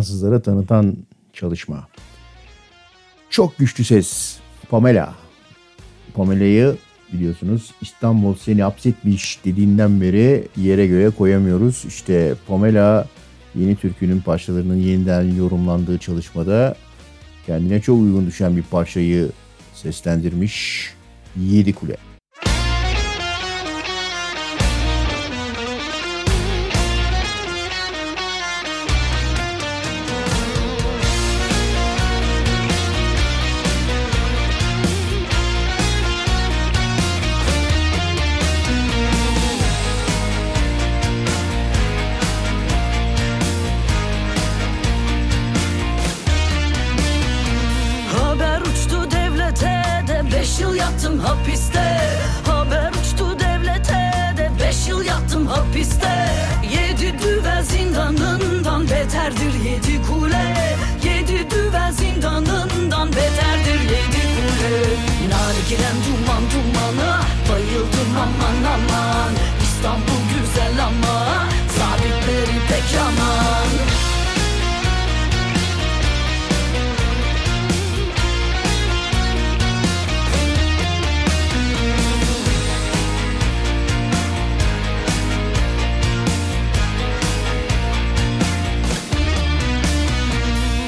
Fransızlara 0.00 0.42
tanıtan 0.42 0.96
çalışma. 1.32 1.88
Çok 3.30 3.58
güçlü 3.58 3.84
ses. 3.84 4.38
Pamela. 4.70 5.14
Pamela'yı 6.14 6.76
biliyorsunuz 7.12 7.74
İstanbul 7.80 8.34
seni 8.34 8.62
hapsetmiş 8.62 9.44
dediğinden 9.44 10.00
beri 10.00 10.48
yere 10.56 10.86
göğe 10.86 11.10
koyamıyoruz. 11.10 11.84
İşte 11.88 12.34
Pamela 12.46 13.08
yeni 13.54 13.76
türkünün 13.76 14.20
parçalarının 14.20 14.76
yeniden 14.76 15.34
yorumlandığı 15.34 15.98
çalışmada 15.98 16.74
kendine 17.46 17.80
çok 17.80 17.98
uygun 17.98 18.26
düşen 18.26 18.56
bir 18.56 18.62
parçayı 18.62 19.28
seslendirmiş. 19.74 20.86
Yedi 21.36 21.72
Kule. 21.72 21.96
Nargilen 65.90 66.04
duman 66.04 66.42
dumana 66.50 67.20
bayıldım 67.48 68.16
aman 68.16 68.72
aman. 68.72 69.32
İstanbul 69.62 70.22
güzel 70.34 70.84
ama 70.84 71.46
sabitleri 71.78 72.60
pek 72.68 72.94
yaman 72.94 73.70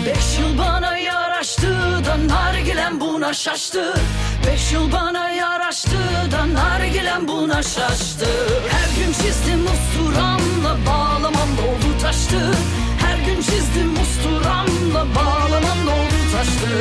Beş 0.07 0.39
yıl 0.39 0.59
bana 0.59 0.97
yaraştı 0.97 1.69
da 2.05 2.35
nargilem 2.35 3.01
buna 3.01 3.33
şaştı 3.35 3.95
Beş 4.73 4.81
yıl 4.81 4.93
bana 4.93 5.31
yaraştı 5.31 5.99
da 6.33 6.55
nargilem 6.55 7.29
buna 7.29 7.63
şaştı. 7.63 8.27
Her 8.71 8.97
gün 8.97 9.13
çizdim 9.13 9.67
usturamla 9.67 10.87
bağlamam 10.87 11.49
doldu 11.59 11.99
taştı. 12.03 12.55
Her 12.99 13.19
gün 13.27 13.43
çizdim 13.43 13.93
usturamla 14.03 15.15
bağlamam 15.15 15.79
doldu 15.87 16.21
taştı. 16.33 16.73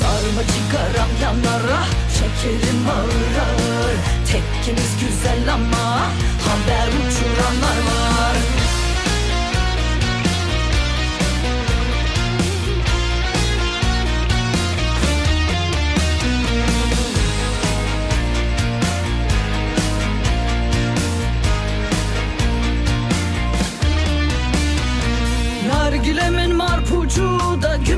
Sarma 0.00 0.42
çıkaram 0.54 1.10
yanlara 1.22 1.80
şekerim 2.16 2.88
ağır 2.88 3.36
ağır 3.46 3.96
Tekkimiz 4.32 4.92
güzel 5.00 5.52
ama 5.54 6.00
haber 6.46 6.88
uçuranlar 6.88 7.78
var 7.88 8.63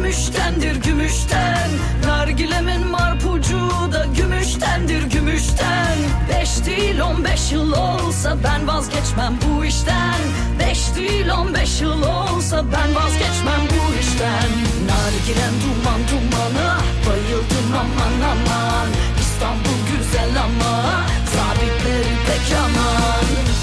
gümüştendir 0.06 0.76
gümüşten. 0.76 1.70
Nargilemin 2.06 2.86
marpucu 2.86 3.58
da 3.92 4.06
gümüştendir 4.16 5.02
gümüşten. 5.02 5.96
Beş 6.28 6.66
değil 6.66 7.00
on 7.00 7.24
beş 7.24 7.52
yıl 7.52 7.72
olsa 7.72 8.36
ben 8.44 8.66
vazgeçmem 8.66 9.34
bu 9.42 9.64
işten. 9.64 10.20
Beş 10.58 10.96
değil 10.96 11.30
on 11.30 11.54
beş 11.54 11.80
yıl 11.80 12.02
olsa 12.02 12.64
ben 12.72 12.94
vazgeçmem 12.94 13.62
bu 13.70 14.00
işten. 14.00 14.50
Nargilen 14.90 15.54
duman 15.62 16.00
dumana 16.10 16.78
bayıldım 17.06 17.72
aman 17.74 18.30
aman. 18.30 18.88
İstanbul 19.20 19.80
güzel 19.90 20.42
ama 20.42 21.04
sabitleri 21.34 22.14
pek 22.26 22.56
aman 22.58 23.55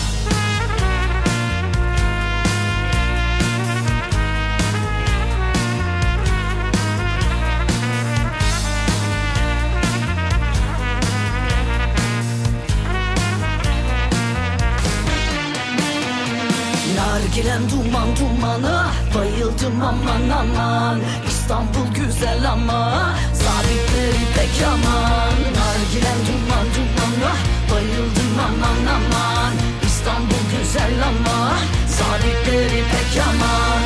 Nargilen 17.34 17.62
duman 17.70 18.08
dumana 18.20 18.92
Bayıldım 19.16 19.82
aman 19.82 20.30
aman 20.30 21.00
İstanbul 21.28 21.96
güzel 21.96 22.52
ama 22.52 23.16
Sabitleri 23.34 24.24
pek 24.36 24.68
aman 24.68 25.34
Nargilen 25.58 26.20
duman 26.28 26.68
dumana 26.76 27.34
Bayıldım 27.72 28.40
aman 28.40 28.86
aman 28.96 29.54
İstanbul 29.84 30.44
güzel 30.58 31.04
ama 31.08 31.54
Sabitleri 31.88 32.84
pek 32.92 33.24
aman 33.28 33.82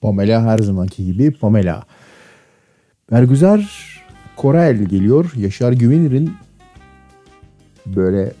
Pamela 0.00 0.42
her 0.42 0.58
zamanki 0.58 1.04
gibi 1.04 1.30
Pamela. 1.30 1.82
Bergüzar 3.12 3.94
Korel 4.36 4.84
geliyor. 4.84 5.32
Yaşar 5.36 5.72
Güvenir'in 5.72 6.36
böyle 7.86 8.32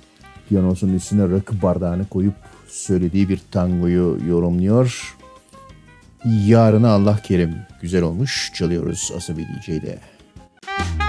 piyanosunun 0.48 0.94
üstüne 0.94 1.30
rakı 1.30 1.62
bardağını 1.62 2.08
koyup 2.08 2.43
söylediği 2.74 3.28
bir 3.28 3.40
tangoyu 3.50 4.18
yorumluyor. 4.28 5.16
Yarına 6.24 6.88
Allah 6.88 7.18
kerim. 7.22 7.56
Güzel 7.82 8.02
olmuş. 8.02 8.50
Çalıyoruz 8.54 9.12
Asabi 9.16 9.42
DJ'de. 9.42 9.98
Bir 10.66 11.03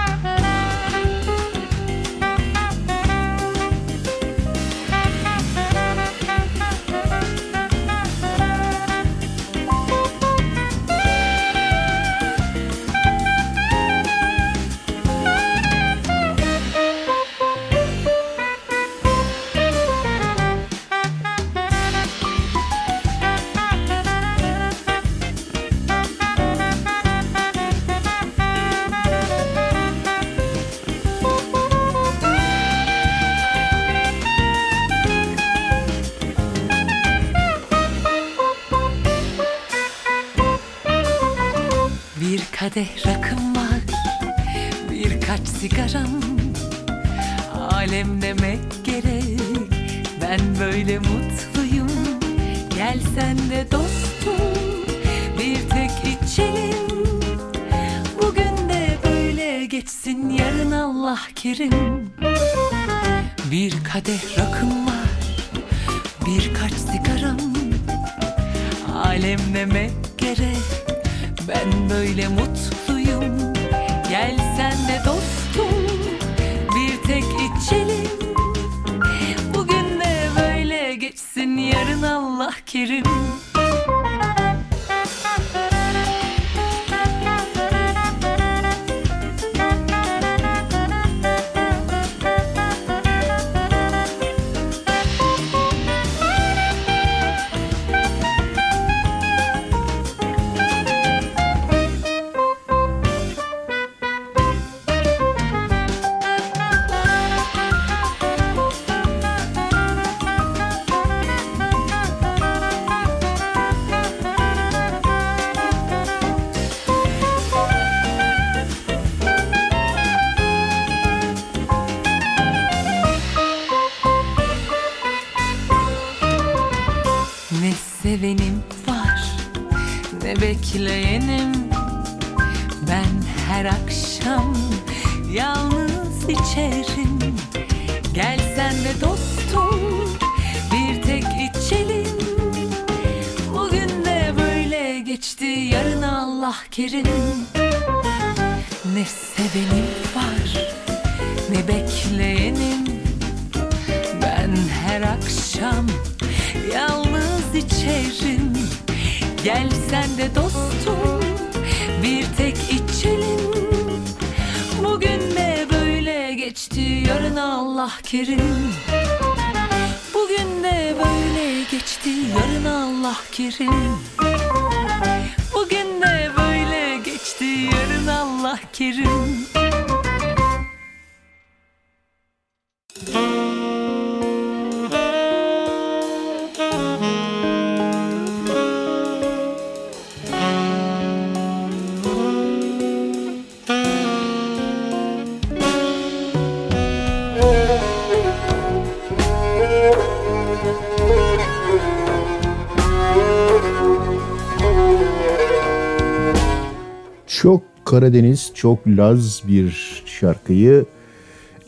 Karadeniz 207.96 208.50
çok 208.54 208.86
laz 208.86 209.42
bir 209.48 210.02
şarkıyı 210.06 210.84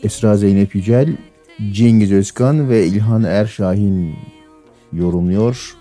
Esra 0.03 0.37
Zeynep 0.37 0.75
Yücel, 0.75 1.17
Cengiz 1.71 2.11
Özkan 2.11 2.69
ve 2.69 2.85
İlhan 2.85 3.23
Erşahin 3.23 4.15
yorumluyor. 4.93 5.75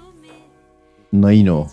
Naino 1.12 1.66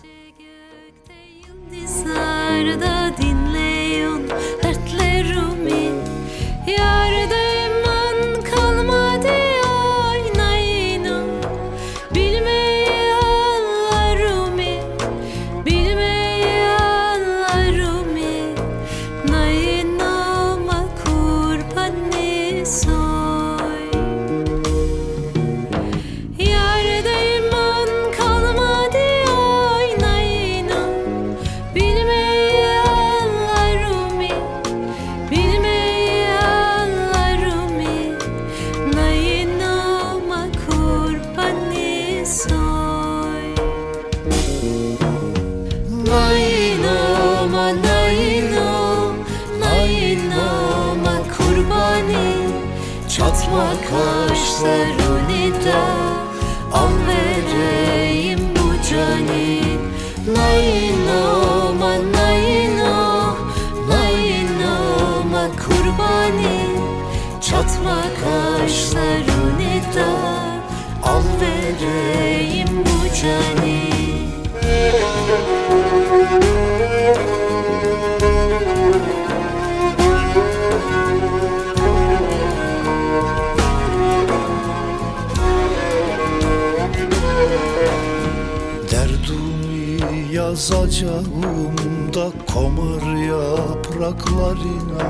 sazacağımda 90.66 92.26
komar 92.52 93.04
yapraklarına 93.28 95.02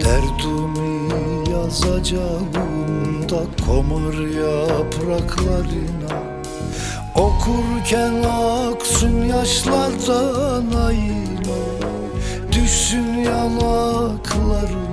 Derdimi 0.00 1.50
yazacağımda 1.50 3.42
komar 3.66 4.16
yapraklarına 4.48 6.12
Okurken 7.14 8.14
aksın 8.22 9.22
yaşlardan 9.22 10.66
ayına 10.86 11.60
Düşsün 12.52 13.14
yanaklarına 13.14 14.91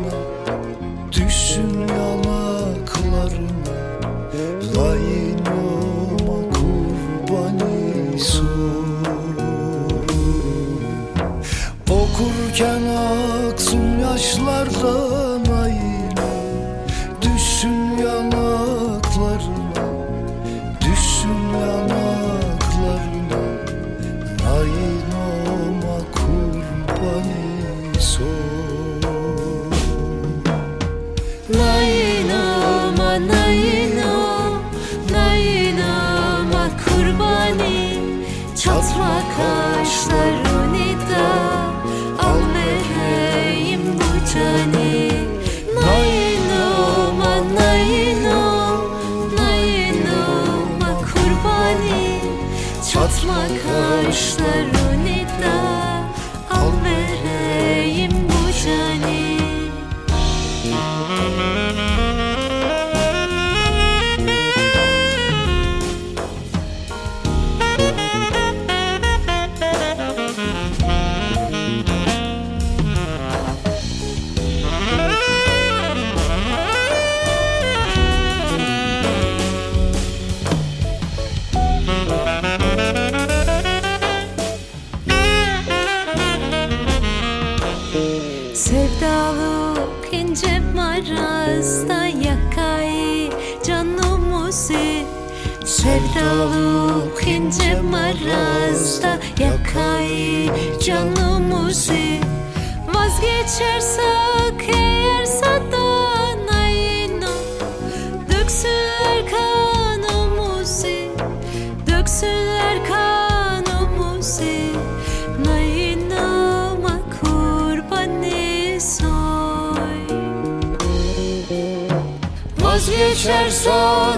deixar 123.29 123.51
só. 123.51 124.08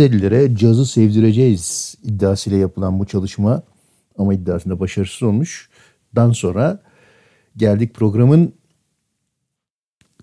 150'lere 0.00 0.56
cazı 0.56 0.86
sevdireceğiz 0.86 1.94
iddiasıyla 2.04 2.58
yapılan 2.58 3.00
bu 3.00 3.06
çalışma 3.06 3.62
ama 4.18 4.34
iddiasında 4.34 4.80
başarısız 4.80 5.22
olmuş. 5.22 5.68
Dan 6.16 6.32
sonra 6.32 6.82
geldik 7.56 7.94
programın 7.94 8.52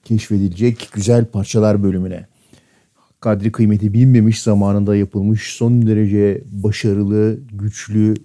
keşfedilecek 0.04 0.90
güzel 0.94 1.26
parçalar 1.26 1.84
bölümüne. 1.84 2.28
Kadri 3.20 3.52
kıymeti 3.52 3.94
bilmemiş 3.94 4.42
zamanında 4.42 4.96
yapılmış 4.96 5.56
son 5.56 5.88
derece 5.88 6.44
başarılı, 6.46 7.40
güçlü, 7.52 8.16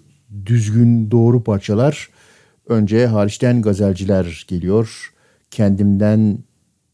düzgün, 0.45 1.11
doğru 1.11 1.43
parçalar. 1.43 2.09
Önce 2.67 3.07
hariçten 3.07 3.61
gazelciler 3.61 4.45
geliyor. 4.47 5.13
Kendimden 5.51 6.37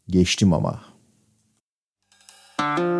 geçtim 0.07 0.53
ama. 0.53 0.81
Müzik 2.59 2.98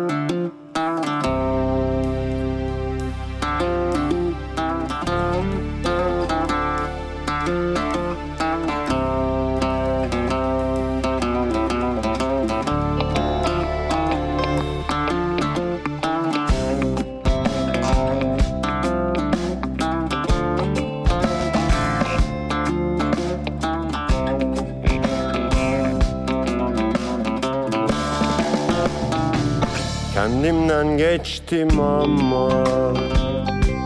Kendimden 30.70 30.98
geçtim 30.98 31.80
ama 31.80 32.64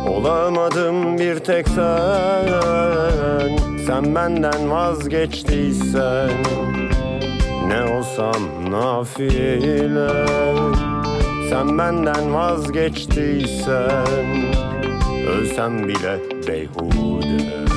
Olamadım 0.08 1.18
bir 1.18 1.38
tek 1.38 1.68
sen. 1.68 2.48
Sen 3.86 4.14
benden 4.14 4.70
vazgeçtiysen 4.70 6.30
Ne 7.68 7.94
olsam 7.96 8.70
nafile. 8.70 10.26
Sen 11.50 11.78
benden 11.78 12.34
vazgeçtiysen 12.34 14.06
Ölsem 15.28 15.88
bile 15.88 16.18
beyhude 16.48 17.73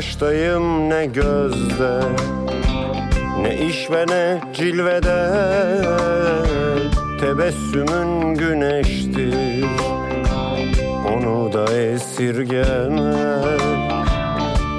Ne 0.00 0.04
kaştayım 0.04 0.90
ne 0.90 1.06
gözde 1.06 2.00
Ne 3.42 3.66
iş 3.66 3.90
ve 3.90 4.06
ne 4.06 4.40
cilvede. 4.54 5.30
Tebessümün 7.20 8.34
güneştir 8.34 9.64
Onu 11.08 11.52
da 11.52 11.78
esirgeme 11.78 13.14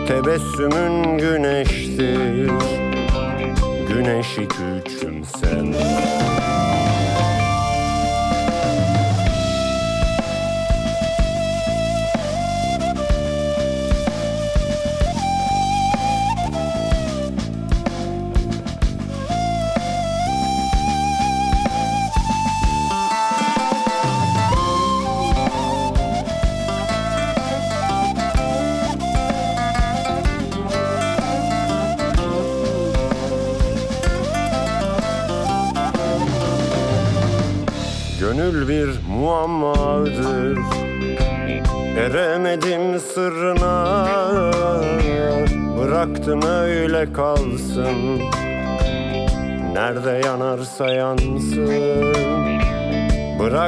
Tebessümün 0.07 1.18
güneştir 1.18 2.52
Güneşi 3.88 4.48
küçümseme 4.48 6.30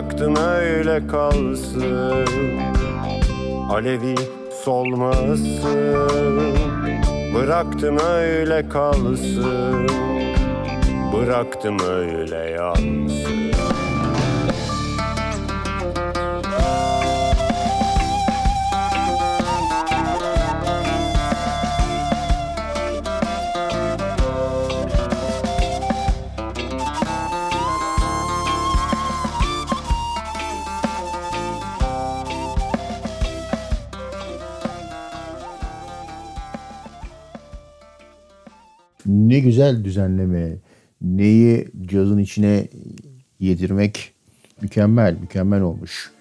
Bıraktım 0.03 0.35
öyle 0.35 1.07
kalsın. 1.07 2.27
Alevi 3.69 4.15
solmasın. 4.63 6.53
Bıraktım 7.35 7.97
öyle 7.99 8.69
kalsın. 8.69 9.87
Bıraktım 11.13 11.77
öyle 11.79 12.49
yansın 12.49 13.52
güzel 39.53 39.83
düzenleme. 39.83 40.57
Neyi 41.01 41.67
cazın 41.85 42.17
içine 42.17 42.67
yedirmek 43.39 44.13
mükemmel, 44.61 45.17
mükemmel 45.21 45.61
olmuş. 45.61 46.11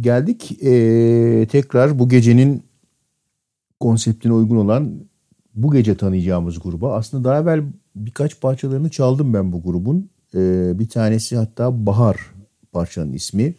Geldik 0.00 0.50
eee, 0.62 1.46
tekrar 1.46 1.98
bu 1.98 2.08
gecenin 2.08 2.62
konseptine 3.80 4.32
uygun 4.32 4.56
olan 4.56 4.94
bu 5.54 5.70
gece 5.72 5.96
tanıyacağımız 5.96 6.62
gruba. 6.62 6.94
Aslında 6.94 7.24
daha 7.24 7.40
evvel 7.40 7.64
birkaç 7.96 8.40
parçalarını 8.40 8.90
çaldım 8.90 9.34
ben 9.34 9.52
bu 9.52 9.62
grubun. 9.62 10.10
Eee, 10.34 10.72
bir 10.74 10.88
tanesi 10.88 11.36
hatta 11.36 11.86
Bahar 11.86 12.16
parçanın 12.72 13.12
ismi. 13.12 13.54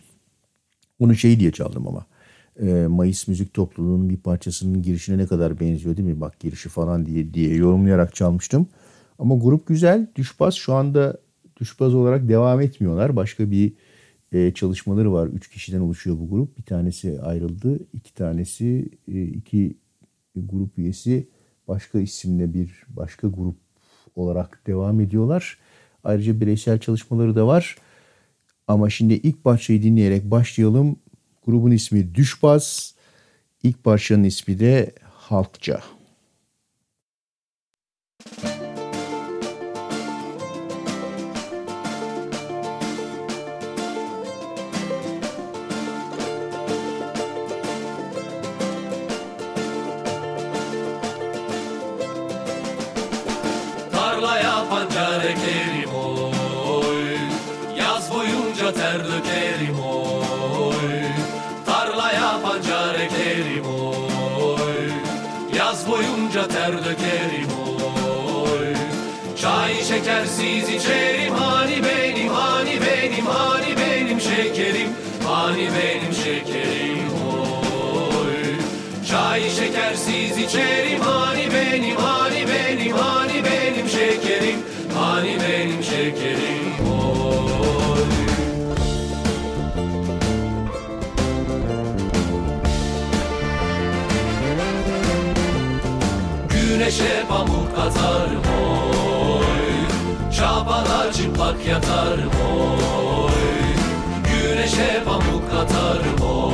Onu 1.00 1.16
şey 1.16 1.40
diye 1.40 1.52
çaldım 1.52 1.88
ama. 1.88 2.06
Eee, 2.62 2.88
Mayıs 2.88 3.28
Müzik 3.28 3.54
Topluluğu'nun 3.54 4.10
bir 4.10 4.18
parçasının 4.18 4.82
girişine 4.82 5.18
ne 5.18 5.28
kadar 5.28 5.60
benziyor 5.60 5.98
değil 5.98 6.08
mi? 6.08 6.22
Bak 6.22 6.40
girişi 6.40 6.70
falan 6.70 7.06
diye 7.06 7.34
diye 7.34 7.56
yorumlayarak 7.56 8.16
çalmıştım. 8.16 8.68
Ama 9.20 9.36
grup 9.36 9.68
güzel. 9.68 10.08
Düşbaz 10.16 10.54
şu 10.54 10.74
anda 10.74 11.18
Düşbaz 11.60 11.96
olarak 11.96 12.30
devam 12.30 12.62
etmiyorlar. 12.62 13.16
Başka 13.16 13.52
bir 13.52 13.74
e, 14.32 14.52
çalışmaları 14.52 15.14
var. 15.14 15.28
Üç 15.28 15.50
kişiden 15.50 15.80
oluşuyor 15.80 16.20
bu 16.20 16.30
grup. 16.30 16.58
Bir 16.58 16.64
tanesi 16.64 17.22
ayrıldı. 17.22 17.80
iki 17.94 18.14
tanesi 18.14 18.90
e, 19.08 19.24
iki 19.24 19.78
grup 20.36 20.80
üyesi 20.80 21.28
başka 21.68 22.00
isimle 22.00 22.54
bir 22.54 22.84
başka 22.90 23.28
grup 23.28 23.56
olarak 24.16 24.62
devam 24.68 25.00
ediyorlar. 25.00 25.58
Ayrıca 26.04 26.42
bireysel 26.42 26.80
çalışmaları 26.80 27.36
da 27.36 27.48
var. 27.48 27.78
Ama 28.68 28.90
şimdi 28.90 29.14
ilk 29.14 29.44
parçayı 29.44 29.84
dinleyerek 29.84 30.32
başlayalım. 30.32 30.96
Grubun 31.46 31.72
ismi 31.72 32.16
Düşbaz. 32.16 32.96
İlk 33.64 33.84
parçanın 33.84 34.24
ismi 34.24 34.60
de 34.60 34.92
Halkça. 35.04 35.82
şekerim 80.54 81.02
Hani 81.02 81.48
benim 81.54 81.96
hani 81.96 82.46
benim 82.48 82.98
hani 82.98 83.44
benim 83.44 83.90
şekerim 83.90 84.60
Hani 84.96 85.38
benim 85.40 85.84
şekerim. 85.84 86.74
Güneşe 96.50 97.26
pamuk 97.30 97.78
atarım 97.78 98.44
oy. 98.64 100.32
Şapalar 100.32 101.14
çıplak 101.14 101.66
yatarım 101.68 102.32
oy. 102.58 103.32
Güneşe 104.24 105.04
pamuk 105.06 105.54
atarım 105.62 106.22
oy. 106.22 106.54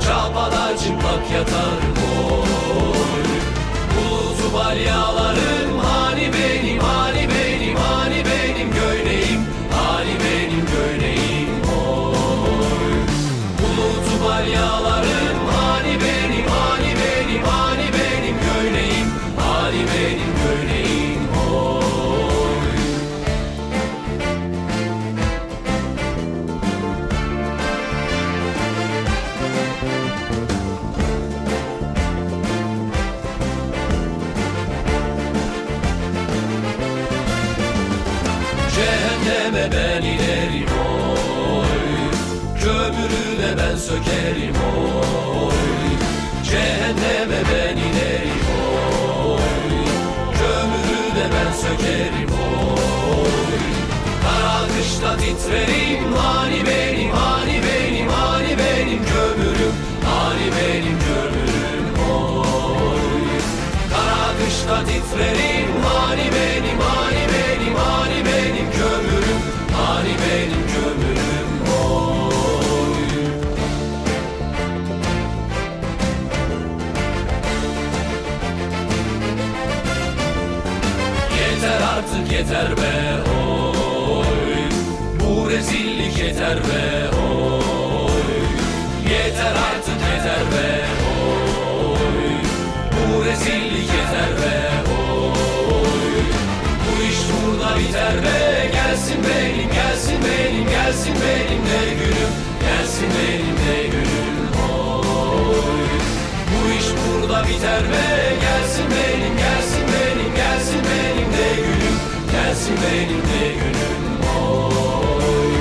Çapalar 0.00 0.78
çıplak 0.78 1.30
yatarım 1.34 2.03
Bulutu 4.54 5.73
inerim 40.44 40.68
oy. 41.58 41.66
Kömürü 42.60 43.42
de 43.42 43.58
ben 43.58 43.76
sökerim 43.76 44.56
oy. 44.76 45.54
Cehenneme 46.44 47.40
ben 47.50 47.76
inerim 47.76 48.46
oy. 49.28 49.40
Kömürü 50.38 51.16
de 51.16 51.26
ben 51.34 51.52
sökerim 51.52 52.30
oy. 52.32 53.60
Kara 54.22 54.66
kışta 54.68 55.16
titrerim 55.16 56.14
Hani 56.16 56.66
benim 56.66 57.10
hani 57.10 57.60
benim 57.62 58.08
hani 58.08 58.58
benim 58.58 59.02
kömürüm 59.04 59.74
Hani 60.04 60.46
benim 60.56 60.98
kömürüm 61.06 62.10
oy. 62.10 62.98
Kara 63.90 64.28
kışta 64.38 64.84
titrerim 64.84 65.70
Hani 65.84 66.30
benim 66.32 66.63
yeter 82.44 82.76
be 82.76 83.30
oy. 83.30 84.24
Bu 85.20 85.50
rezillik 85.50 86.18
yeter 86.18 86.56
be 86.56 87.16
oy. 87.16 88.22
Yeter 89.10 89.54
artık 89.68 90.00
yeter 90.10 90.44
be 90.52 90.84
oy. 91.90 92.24
Bu 92.92 93.24
rezillik 93.24 93.88
yeter 93.96 94.32
be 94.40 94.56
oy. 94.92 96.24
Bu 96.84 97.02
iş 97.02 97.18
burada 97.30 97.78
biter 97.78 98.14
be 98.24 98.70
Gelsin 98.72 99.18
benim 99.24 99.70
gelsin 99.72 100.18
benim 100.24 100.68
gelsin 100.68 101.14
benim 101.14 101.62
de 101.66 101.94
günüm 101.94 102.32
Gelsin 102.60 103.08
benim 103.18 103.56
de 103.56 103.86
günüm 103.86 104.48
oy. 104.72 105.88
Bu 106.50 106.70
iş 106.70 106.86
burada 107.04 107.48
biter 107.48 107.82
be 107.82 108.34
Gelsin 108.40 108.84
benim 108.90 109.36
gelsin 109.36 109.63
Gelsin 112.54 112.76
benim 112.76 113.18
de 113.18 113.54
günüm 113.54 114.04
oy 114.40 115.54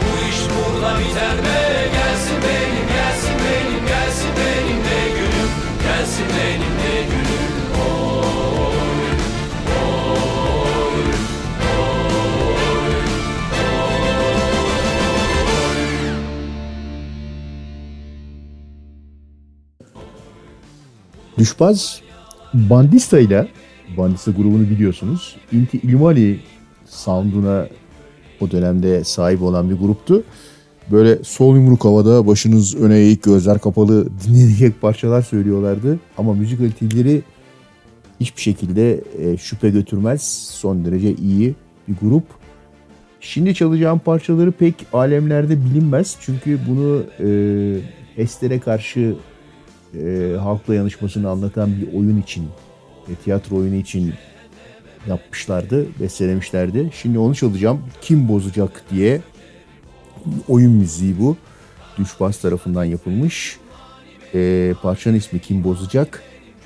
Bu 0.00 0.10
iş 0.28 0.40
burada 0.54 0.98
biter 0.98 1.36
be. 1.44 1.88
Gelsin 1.92 2.38
benim 2.42 2.86
gelsin 2.88 3.36
benim 3.44 3.86
gelsin 3.86 4.30
benim 4.36 4.80
de 4.84 5.00
günüm. 5.18 5.50
Gelsin 5.82 6.24
benim 6.38 6.74
de 6.78 7.02
günüm 7.10 7.80
oy 7.80 8.08
oy 9.80 11.02
Düşbaz 21.38 22.00
Bandista 22.54 23.18
ile 23.18 23.48
Bandista 23.96 24.30
grubunu 24.30 24.70
biliyorsunuz. 24.70 25.36
Inti 25.52 25.78
Illimani 25.78 26.38
sound'una 26.86 27.68
o 28.40 28.50
dönemde 28.50 29.04
sahip 29.04 29.42
olan 29.42 29.70
bir 29.70 29.74
gruptu. 29.74 30.22
Böyle 30.90 31.24
sol 31.24 31.56
yumruk 31.56 31.84
havada 31.84 32.26
başınız 32.26 32.74
öne 32.76 32.98
eğik 32.98 33.22
gözler 33.22 33.58
kapalı 33.58 34.08
dinlenecek 34.24 34.80
parçalar 34.80 35.22
söylüyorlardı. 35.22 35.98
Ama 36.18 36.34
müzik 36.34 36.58
kaliteleri 36.58 37.22
hiçbir 38.20 38.42
şekilde 38.42 39.00
e, 39.18 39.36
şüphe 39.36 39.70
götürmez. 39.70 40.22
Son 40.50 40.84
derece 40.84 41.14
iyi 41.14 41.54
bir 41.88 41.94
grup. 42.02 42.24
Şimdi 43.20 43.54
çalacağım 43.54 43.98
parçaları 43.98 44.52
pek 44.52 44.74
alemlerde 44.92 45.64
bilinmez. 45.64 46.16
Çünkü 46.20 46.58
bunu 46.68 47.02
e, 47.20 48.22
Ester'e 48.22 48.60
karşı 48.60 49.14
e, 49.94 50.36
halkla 50.40 50.74
yanışmasını 50.74 51.28
anlatan 51.28 51.70
bir 51.80 51.98
oyun 51.98 52.22
için, 52.22 52.44
tiyatro 53.14 53.56
oyunu 53.56 53.74
için 53.74 54.14
yapmışlardı, 55.08 55.86
bestelemişlerdi. 56.00 56.90
Şimdi 57.02 57.18
onu 57.18 57.34
çalacağım. 57.34 57.82
Kim 58.00 58.28
bozacak 58.28 58.82
diye 58.90 59.20
oyun 60.48 60.72
müziği 60.72 61.18
bu. 61.18 61.36
Düşbaz 61.98 62.40
tarafından 62.40 62.84
yapılmış. 62.84 63.58
E, 64.34 64.74
parçanın 64.82 65.16
ismi 65.16 65.40
Kim 65.40 65.64
bozacak. 65.64 66.22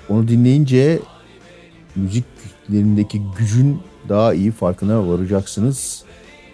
Onu 0.08 0.28
dinleyince 0.28 0.98
müziklerindeki 1.96 3.22
gücün 3.38 3.80
daha 4.08 4.34
iyi 4.34 4.50
farkına 4.50 5.08
varacaksınız. 5.08 6.04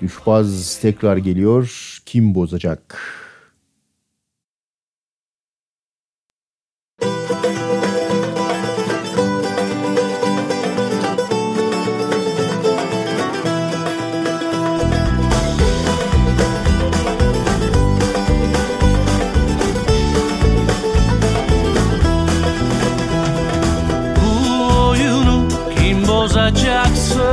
Düşbaz 0.02 0.78
tekrar 0.82 1.16
geliyor. 1.16 1.98
Kim 2.06 2.34
bozacak? 2.34 2.98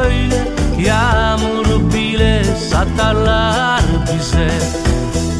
Bozacak 0.06 0.14
söyle 0.14 0.48
Yağmuru 0.80 1.94
bile 1.94 2.44
satarlar 2.44 3.82
bize. 4.14 4.50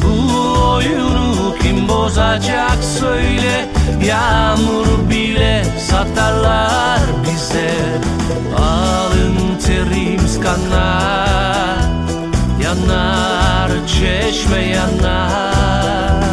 Bu 0.02 0.70
oyunu 0.70 1.54
kim 1.62 1.88
bozacak 1.88 2.84
söyle 3.00 3.68
Yağmuru 4.04 5.10
bile 5.10 5.64
satarlar 5.78 7.00
bize. 7.24 7.74
Alın 8.58 9.58
terimiz 9.66 10.40
kanar 10.40 11.76
Yanar 12.62 13.70
çeşme 13.86 14.60
yanar. 14.60 16.24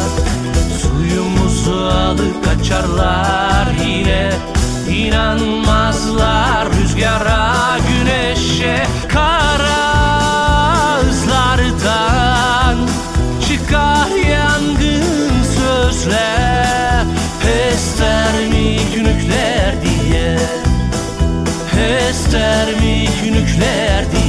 Suyumuzu 0.82 1.74
alıp 1.74 2.44
kaçarlar 2.44 3.66
yine 3.86 4.30
İnanmazlar 4.94 6.68
rüzgara 6.72 7.54
güneşe 7.88 8.86
Kara 9.08 11.00
ızlardan 11.10 12.76
çıkar 13.48 14.10
yangın 14.30 15.42
sözler 15.56 17.04
Hester 17.42 18.48
mi 18.48 18.78
günükler 18.94 19.74
diye. 19.82 20.38
Hester 21.74 22.66
mi 22.80 23.08
günükler 23.24 24.04
diye 24.12 24.23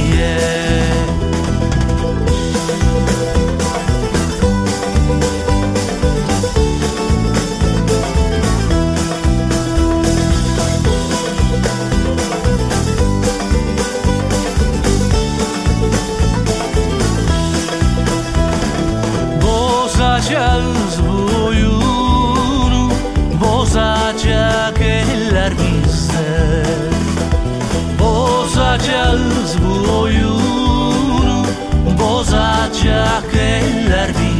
bozacak 32.26 33.34
eller 33.34 34.08
bir 34.08 34.35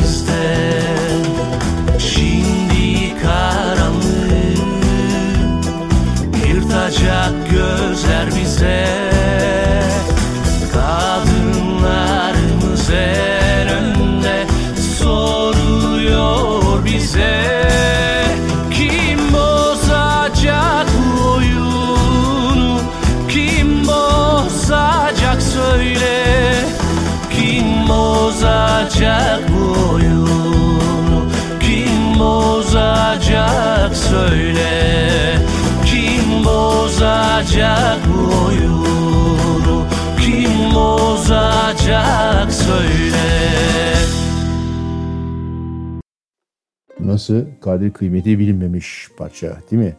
Nasıl 47.17 47.45
kadir 47.61 47.91
kıymeti 47.91 48.39
bilinmemiş 48.39 49.09
parça 49.19 49.57
değil 49.71 49.83
mi? 49.83 49.97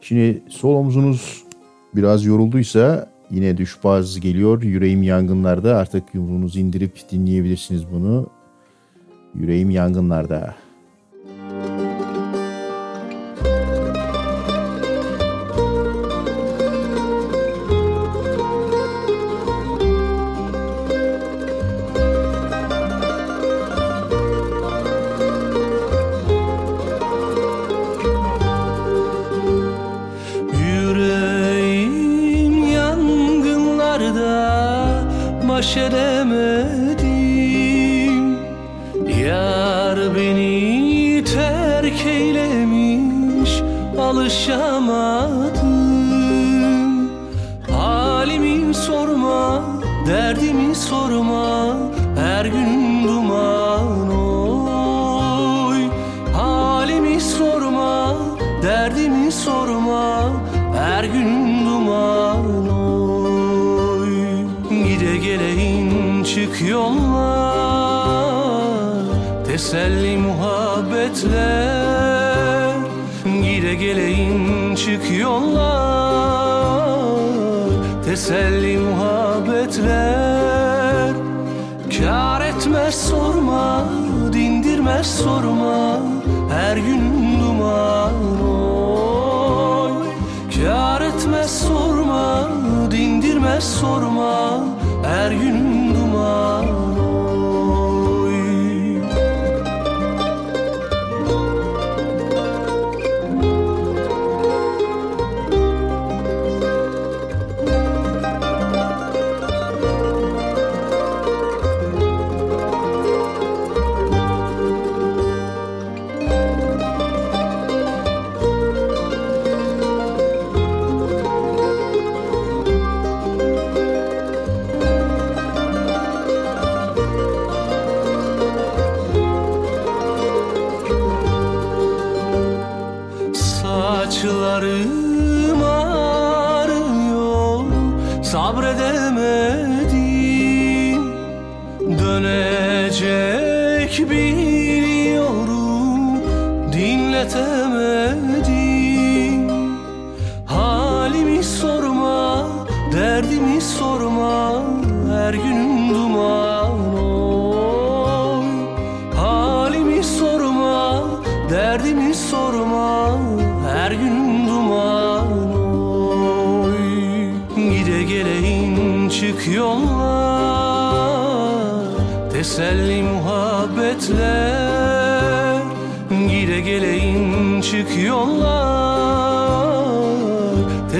Şimdi 0.00 0.42
sol 0.48 0.74
omzunuz 0.74 1.44
biraz 1.94 2.24
yorulduysa 2.24 3.10
yine 3.30 3.56
düşbaz 3.56 4.20
geliyor. 4.20 4.62
Yüreğim 4.62 5.02
yangınlarda 5.02 5.76
artık 5.76 6.14
yumruğunuzu 6.14 6.58
indirip 6.58 7.10
dinleyebilirsiniz 7.10 7.82
bunu. 7.92 8.30
Yüreğim 9.34 9.70
yangınlarda. 9.70 10.54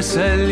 seul 0.02 0.49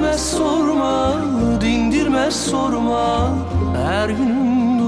Dindirmez 0.00 0.20
sorma, 0.20 1.22
dindirmez 1.60 2.34
sorma. 2.34 3.36
Her 3.76 4.08
günüm 4.08 4.80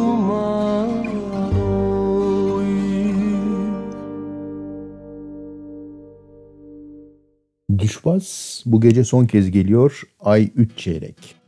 Düşbaz 7.79 8.63
bu 8.67 8.81
gece 8.81 9.05
son 9.05 9.27
kez 9.27 9.51
geliyor. 9.51 10.03
Ay 10.21 10.51
Üç 10.57 10.79
Çeyrek. 10.79 11.42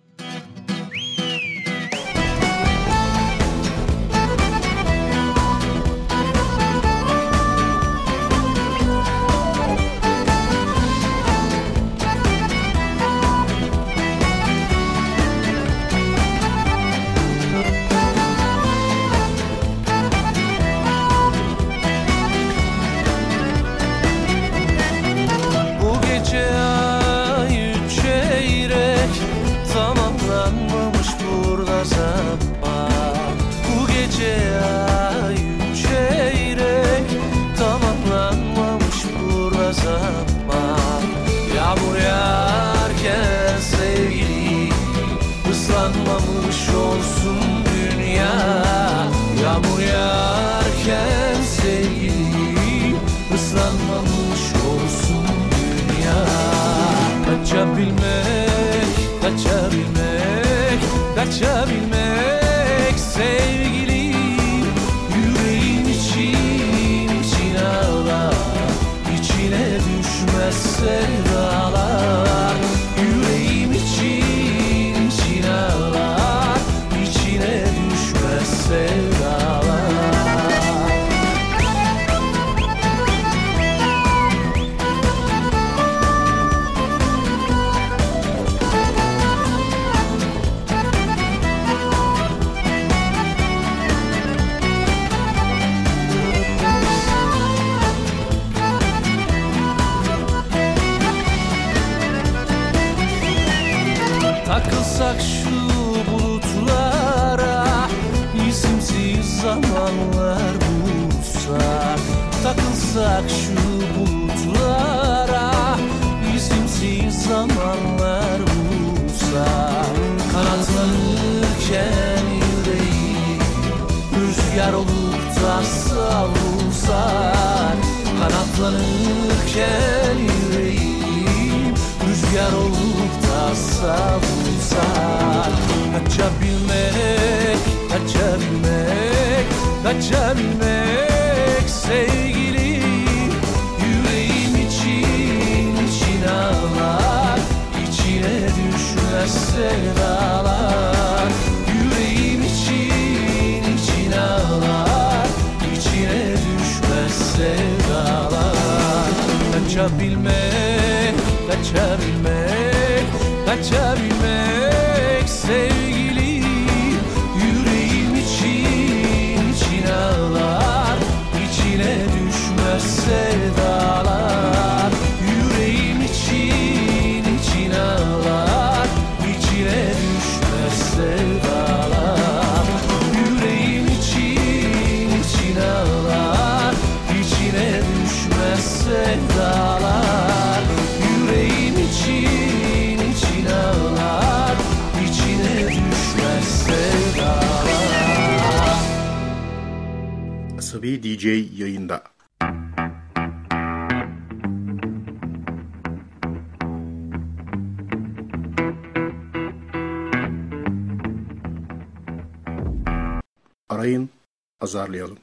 pazarlayalım. 214.75 215.19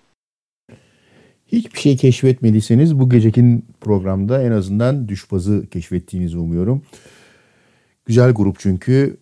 Hiçbir 1.48 1.80
şey 1.80 1.98
keşfetmediyseniz 1.98 3.00
bu 3.00 3.10
gecekin 3.10 3.66
programda 3.82 4.44
en 4.44 4.52
azından 4.52 5.08
düşbazı 5.08 5.68
keşfettiğinizi 5.72 6.38
umuyorum. 6.38 6.82
Güzel 8.06 8.32
grup 8.32 8.60
çünkü 8.60 9.18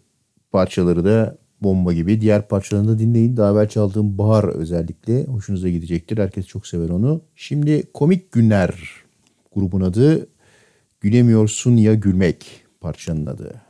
parçaları 0.51 1.05
da 1.05 1.37
bomba 1.61 1.93
gibi. 1.93 2.21
Diğer 2.21 2.47
parçalarını 2.47 2.87
da 2.87 2.99
dinleyin. 2.99 3.37
Daha 3.37 3.51
evvel 3.51 3.69
çaldığım 3.69 4.17
Bahar 4.17 4.43
özellikle 4.43 5.25
hoşunuza 5.25 5.69
gidecektir. 5.69 6.17
Herkes 6.17 6.47
çok 6.47 6.67
sever 6.67 6.89
onu. 6.89 7.21
Şimdi 7.35 7.83
Komik 7.93 8.31
Günler 8.31 9.03
grubun 9.55 9.81
adı. 9.81 10.27
Gülemiyorsun 11.01 11.77
ya 11.77 11.93
gülmek 11.93 12.65
parçanın 12.81 13.25
adı. 13.25 13.68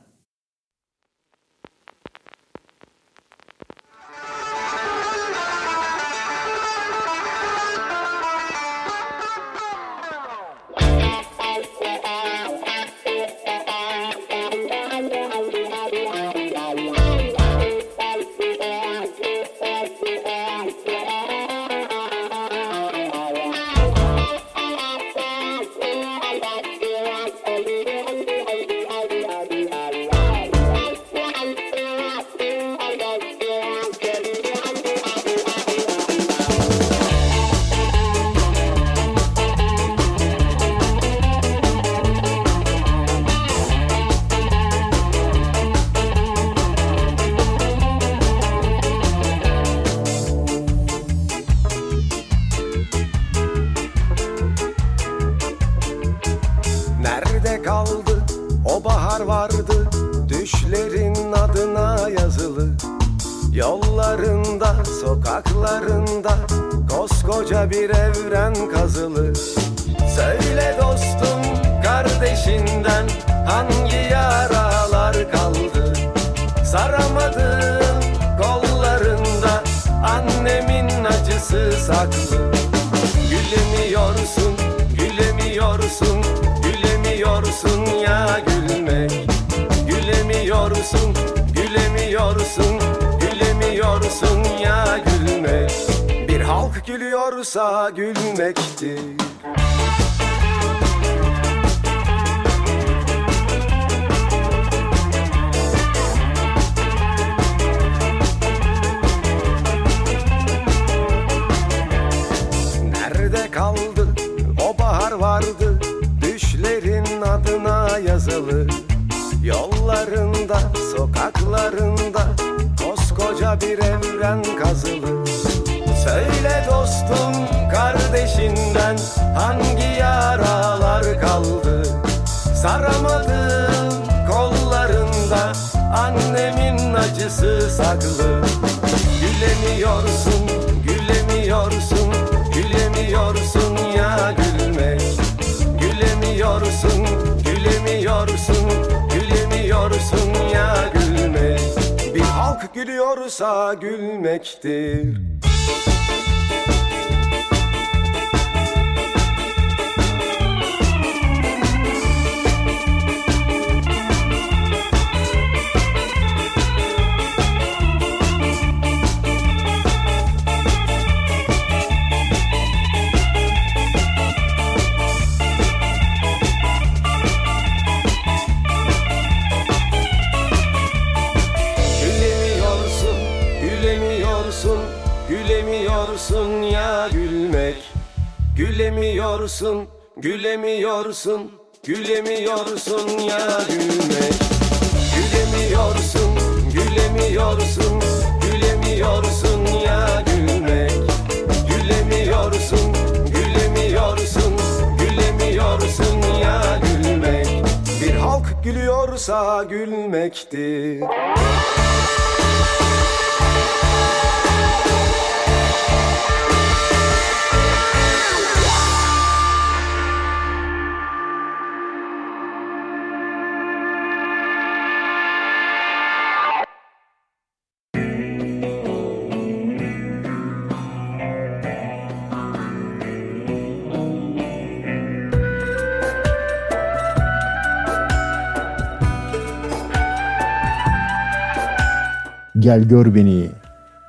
Gel 242.80 242.90
gör 242.90 243.16
beni. 243.16 243.50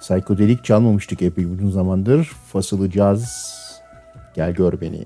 Psikodelik 0.01 0.65
çalmamıştık 0.65 1.23
epey 1.23 1.45
uzun 1.45 1.71
zamandır. 1.71 2.25
Fasılı 2.25 2.91
caz. 2.91 3.53
Gel 4.35 4.53
gör 4.53 4.81
beni. 4.81 5.05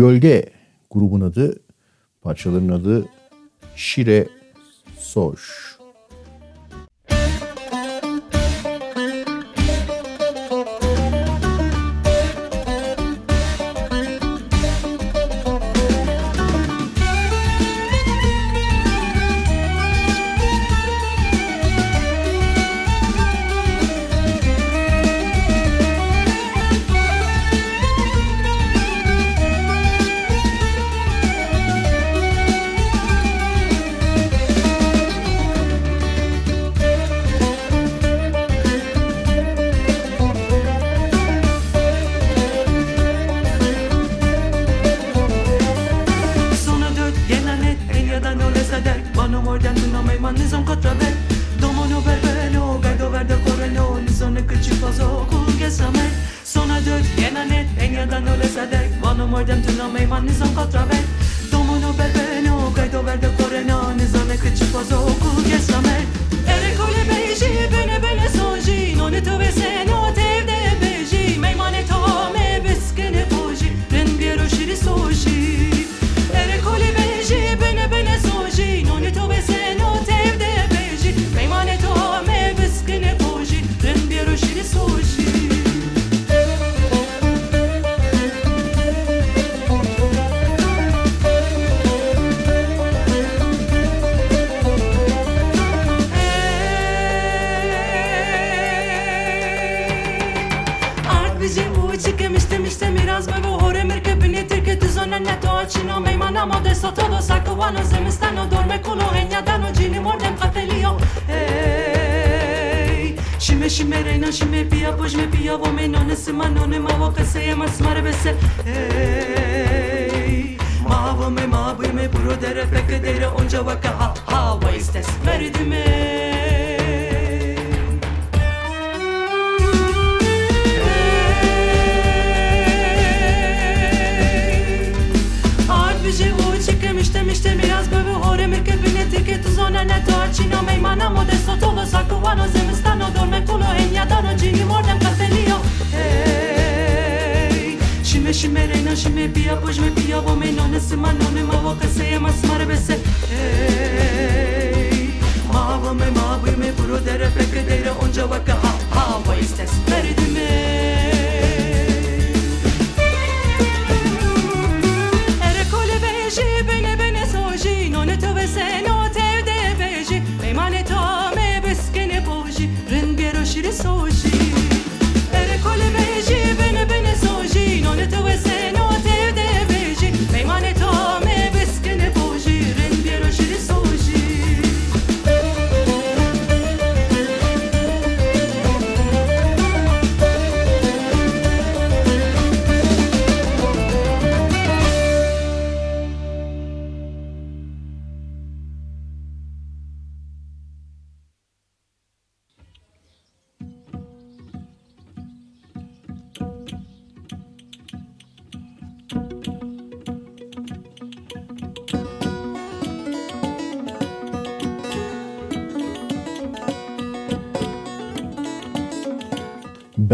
Gölge 0.00 0.44
grubun 0.90 1.20
adı, 1.20 1.60
parçaların 2.22 2.68
adı 2.68 3.08
Şire 3.76 4.28
Soş. 4.98 5.69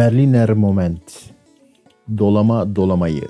Berliner 0.06 0.52
Moment. 0.52 1.30
Dolama 2.18 2.76
dolamayı. 2.76 3.28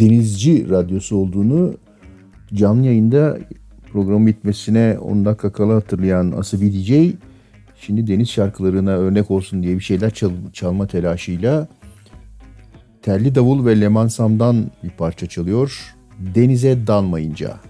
denizci 0.00 0.70
radyosu 0.70 1.16
olduğunu 1.16 1.74
canlı 2.54 2.86
yayında 2.86 3.38
programın 3.92 4.26
bitmesine 4.26 4.98
10 5.00 5.24
dakika 5.24 5.52
kala 5.52 5.74
hatırlayan 5.74 6.32
Asibi 6.32 6.72
DJ 6.72 7.14
şimdi 7.80 8.06
deniz 8.06 8.28
şarkılarına 8.28 8.90
örnek 8.90 9.30
olsun 9.30 9.62
diye 9.62 9.74
bir 9.74 9.80
şeyler 9.80 10.10
çal 10.10 10.30
çalma 10.52 10.86
telaşıyla 10.86 11.68
Telli 13.02 13.34
Davul 13.34 13.66
ve 13.66 13.80
Leman 13.80 14.08
Sam'dan 14.08 14.70
bir 14.84 14.90
parça 14.90 15.26
çalıyor. 15.26 15.94
Denize 16.34 16.86
dalmayınca. 16.86 17.69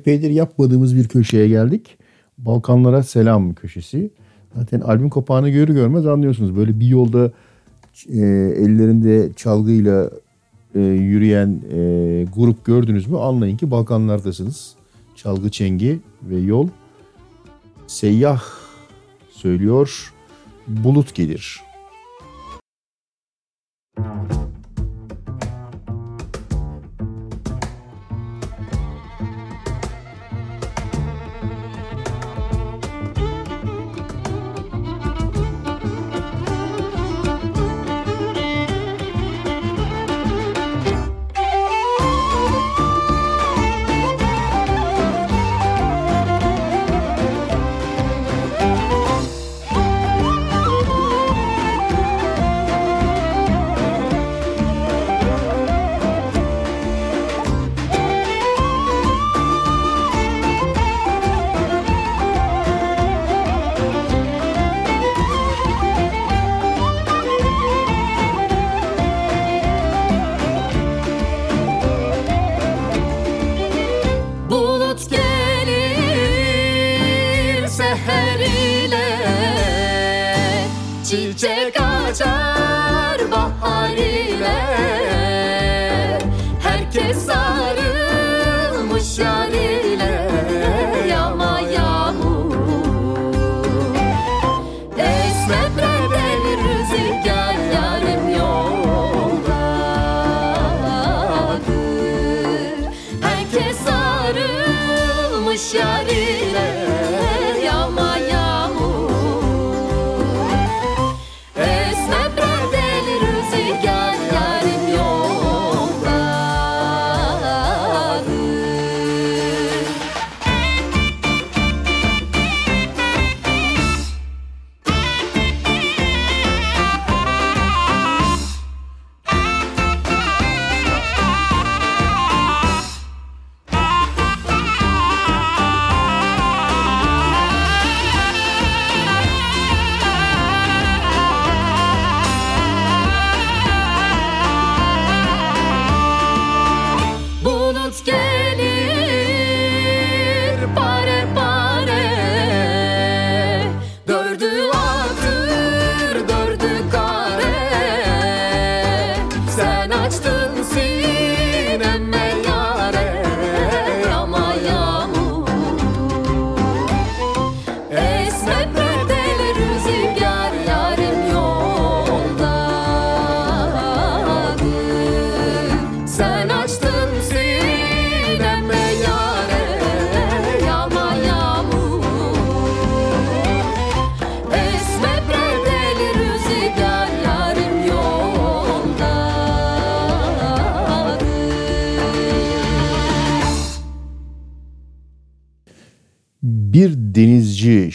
Epeydir 0.00 0.30
yapmadığımız 0.30 0.96
bir 0.96 1.08
köşeye 1.08 1.48
geldik. 1.48 1.98
Balkanlara 2.38 3.02
Selam 3.02 3.54
köşesi. 3.54 4.10
Zaten 4.56 4.80
albüm 4.80 5.10
kapağını 5.10 5.50
görür 5.50 5.74
görmez 5.74 6.06
anlıyorsunuz. 6.06 6.56
Böyle 6.56 6.80
bir 6.80 6.86
yolda 6.86 7.32
e, 8.08 8.18
ellerinde 8.64 9.32
çalgıyla 9.36 10.10
e, 10.74 10.80
yürüyen 10.80 11.60
e, 11.72 11.78
grup 12.36 12.64
gördünüz 12.64 13.06
mü 13.06 13.18
anlayın 13.18 13.56
ki 13.56 13.70
Balkanlardasınız. 13.70 14.74
Çalgı 15.16 15.50
çengi 15.50 16.00
ve 16.22 16.36
yol. 16.36 16.68
Seyyah 17.86 18.42
söylüyor. 19.30 20.12
Bulut 20.68 21.14
gelir. 21.14 21.69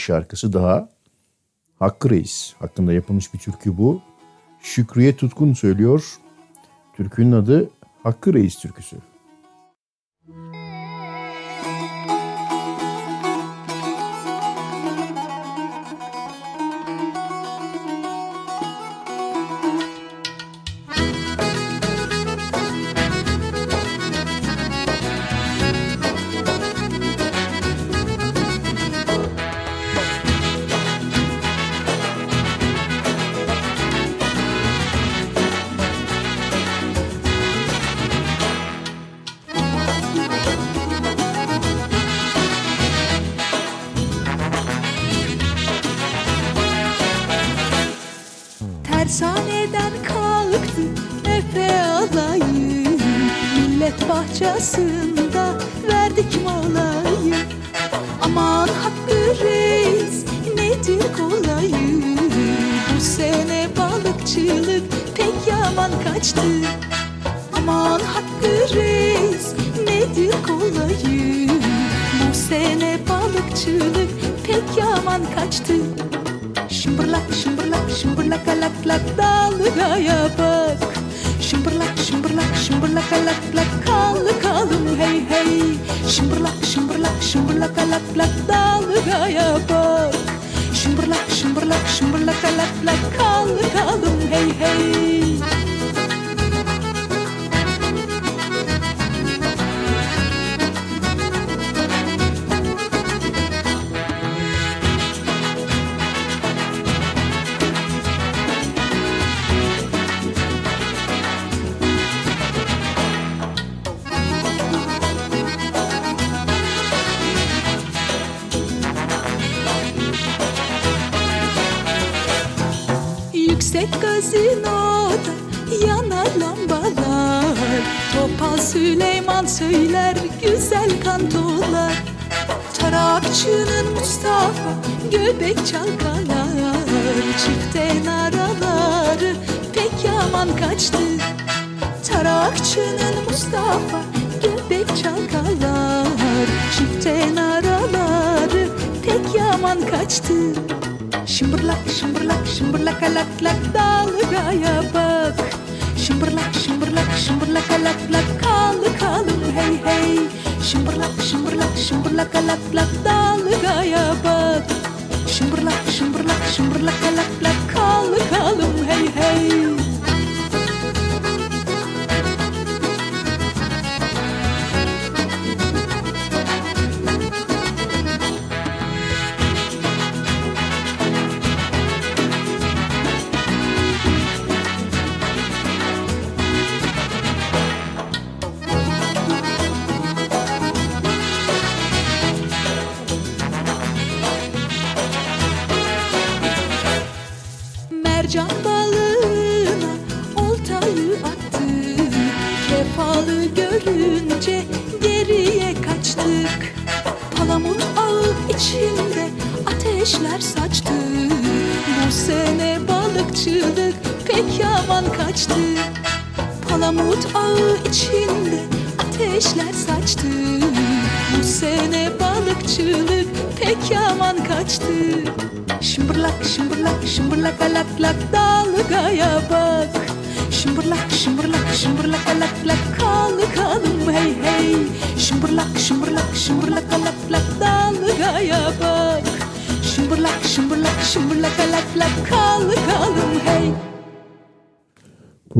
Şarkısı 0.05 0.53
daha. 0.53 0.89
Hakkı 1.79 2.09
Reis 2.09 2.53
hakkında 2.59 2.93
yapılmış 2.93 3.33
bir 3.33 3.39
türkü 3.39 3.77
bu. 3.77 4.01
Şükriye 4.61 5.17
Tutkun 5.17 5.53
söylüyor. 5.53 6.17
Türkünün 6.93 7.31
adı 7.31 7.69
Hakkı 8.03 8.33
Reis 8.33 8.59
türküsü. 8.59 8.95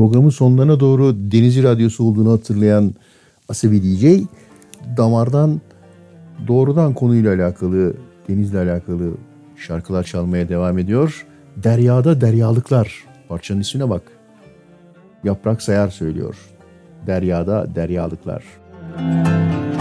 programın 0.06 0.30
sonlarına 0.30 0.80
doğru 0.80 1.14
Denizli 1.16 1.62
Radyosu 1.62 2.04
olduğunu 2.04 2.32
hatırlayan 2.32 2.94
Asabi 3.48 3.82
DJ 3.82 4.04
damardan 4.96 5.60
doğrudan 6.48 6.94
konuyla 6.94 7.34
alakalı, 7.34 7.94
denizle 8.28 8.58
alakalı 8.58 9.10
şarkılar 9.56 10.04
çalmaya 10.04 10.48
devam 10.48 10.78
ediyor. 10.78 11.26
Deryada 11.56 12.20
Deryalıklar 12.20 13.04
parçanın 13.28 13.60
ismine 13.60 13.90
bak. 13.90 14.02
Yaprak 15.24 15.62
Sayar 15.62 15.88
söylüyor. 15.88 16.36
Deryada 17.06 17.74
Deryalıklar. 17.74 18.44
Müzik 18.98 19.75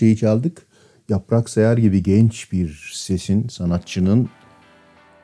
parçayı 0.00 0.16
çaldık. 0.16 0.66
Yaprak 1.08 1.50
Sayar 1.50 1.78
gibi 1.78 2.02
genç 2.02 2.52
bir 2.52 2.92
sesin, 2.94 3.48
sanatçının 3.48 4.28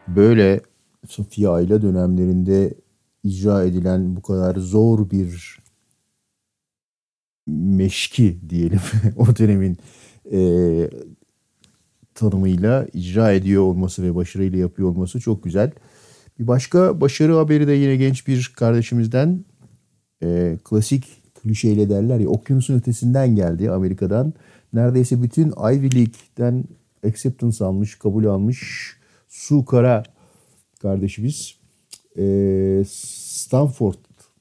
böyle 0.08 0.60
Sofia 1.08 1.52
Ayla 1.52 1.82
dönemlerinde 1.82 2.74
icra 3.24 3.64
edilen 3.64 4.16
bu 4.16 4.22
kadar 4.22 4.56
zor 4.56 5.10
bir 5.10 5.58
meşki 7.46 8.38
diyelim 8.48 8.80
o 9.16 9.26
dönemin 9.36 9.78
e, 10.32 10.90
tanımıyla 12.14 12.86
icra 12.92 13.32
ediyor 13.32 13.62
olması 13.62 14.02
ve 14.02 14.14
başarıyla 14.14 14.58
yapıyor 14.58 14.88
olması 14.88 15.20
çok 15.20 15.44
güzel. 15.44 15.72
Bir 16.38 16.46
başka 16.46 17.00
başarı 17.00 17.34
haberi 17.34 17.66
de 17.66 17.72
yine 17.72 17.96
genç 17.96 18.26
bir 18.26 18.52
kardeşimizden 18.56 19.44
e, 20.22 20.58
klasik 20.64 21.26
klişeyle 21.46 21.90
derler 21.90 22.18
ya 22.18 22.28
okyanusun 22.28 22.74
ötesinden 22.74 23.36
geldi 23.36 23.70
Amerika'dan. 23.70 24.34
Neredeyse 24.72 25.22
bütün 25.22 25.48
Ivy 25.50 25.94
League'den 25.94 26.64
acceptance 27.04 27.64
almış, 27.64 27.98
kabul 27.98 28.24
almış 28.24 28.92
Su 29.28 29.64
Kara 29.64 30.02
kardeşimiz. 30.82 31.54
E, 32.18 32.84
Stanford 32.88 33.94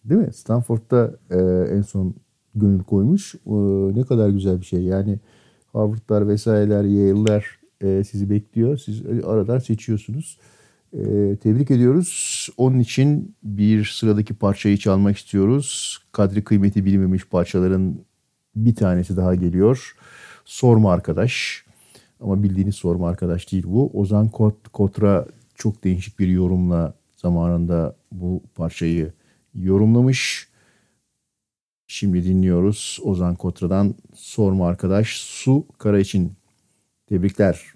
değil 0.06 0.22
mi? 0.22 0.34
Stanford'da 0.34 1.20
e, 1.32 1.38
en 1.76 1.82
son 1.82 2.16
gönül 2.56 2.84
koymuş. 2.84 3.36
E, 3.36 3.52
ne 3.96 4.04
kadar 4.04 4.30
güzel 4.30 4.60
bir 4.60 4.66
şey. 4.66 4.84
Yani 4.84 5.20
Harvard'lar 5.74 6.28
vesaireler, 6.28 6.84
Yale'ler 6.84 7.46
e, 7.82 8.04
sizi 8.04 8.30
bekliyor. 8.30 8.78
Siz 8.78 9.02
aradan 9.26 9.60
seçiyorsunuz. 9.60 10.38
E, 10.94 11.36
tebrik 11.36 11.72
ediyoruz. 11.72 12.50
Onun 12.58 12.80
için 12.80 13.36
bir 13.44 13.86
sıradaki 13.86 14.34
parçayı 14.34 14.78
çalmak 14.78 15.18
istiyoruz. 15.18 16.00
Kadri 16.12 16.44
kıymeti 16.44 16.86
bilinmemiş 16.86 17.26
parçaların 17.26 18.00
bir 18.56 18.76
tanesi 18.76 19.18
daha 19.18 19.36
geliyor. 19.36 19.96
Sorma 20.46 20.92
arkadaş. 20.92 21.66
Ama 22.20 22.44
bildiğiniz 22.44 22.76
sorma 22.76 23.10
arkadaş 23.10 23.52
değil 23.52 23.64
bu. 23.68 23.92
Ozan 23.94 24.30
Kot, 24.30 24.70
Kotra 24.70 25.26
çok 25.56 25.84
değişik 25.84 26.20
bir 26.20 26.28
yorumla 26.28 26.94
zamanında 27.16 27.96
bu 28.12 28.44
parçayı 28.56 29.14
yorumlamış. 29.54 30.48
Şimdi 31.88 32.24
dinliyoruz 32.24 33.00
Ozan 33.04 33.36
Kotra'dan 33.36 33.96
Sorma 34.14 34.68
Arkadaş 34.68 35.18
Su 35.18 35.66
Kara 35.78 36.00
için. 36.00 36.34
Tebrikler. 37.08 37.75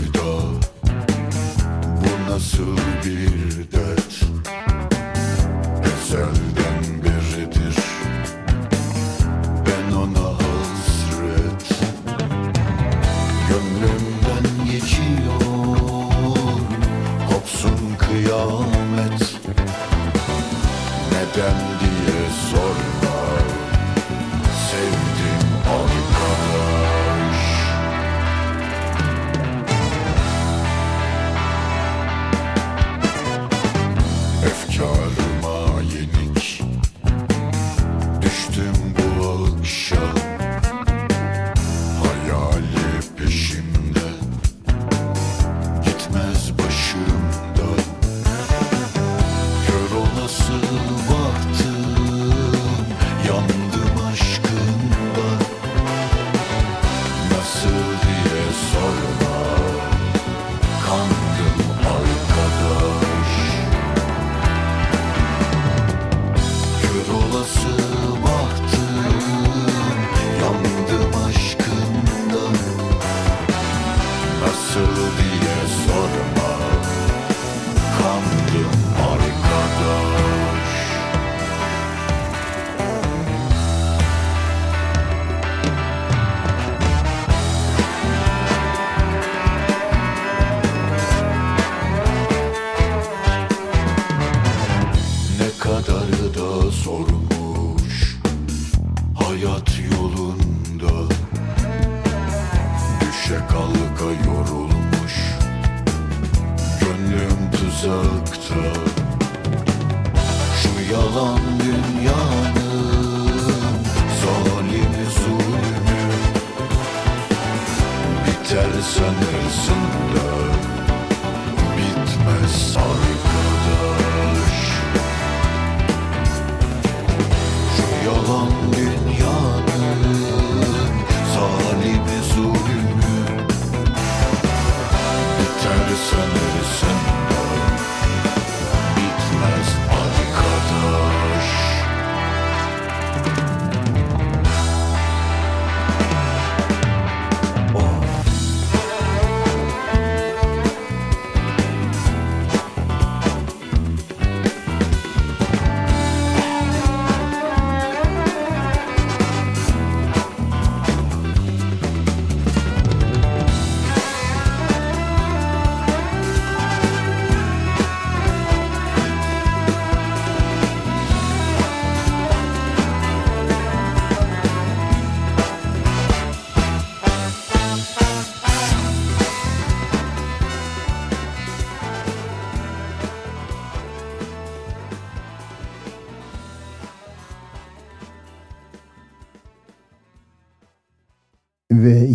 Sevda. 0.00 0.60
Bu 2.00 2.32
nasıl 2.32 2.76
bir 3.04 3.72
dert 3.72 4.24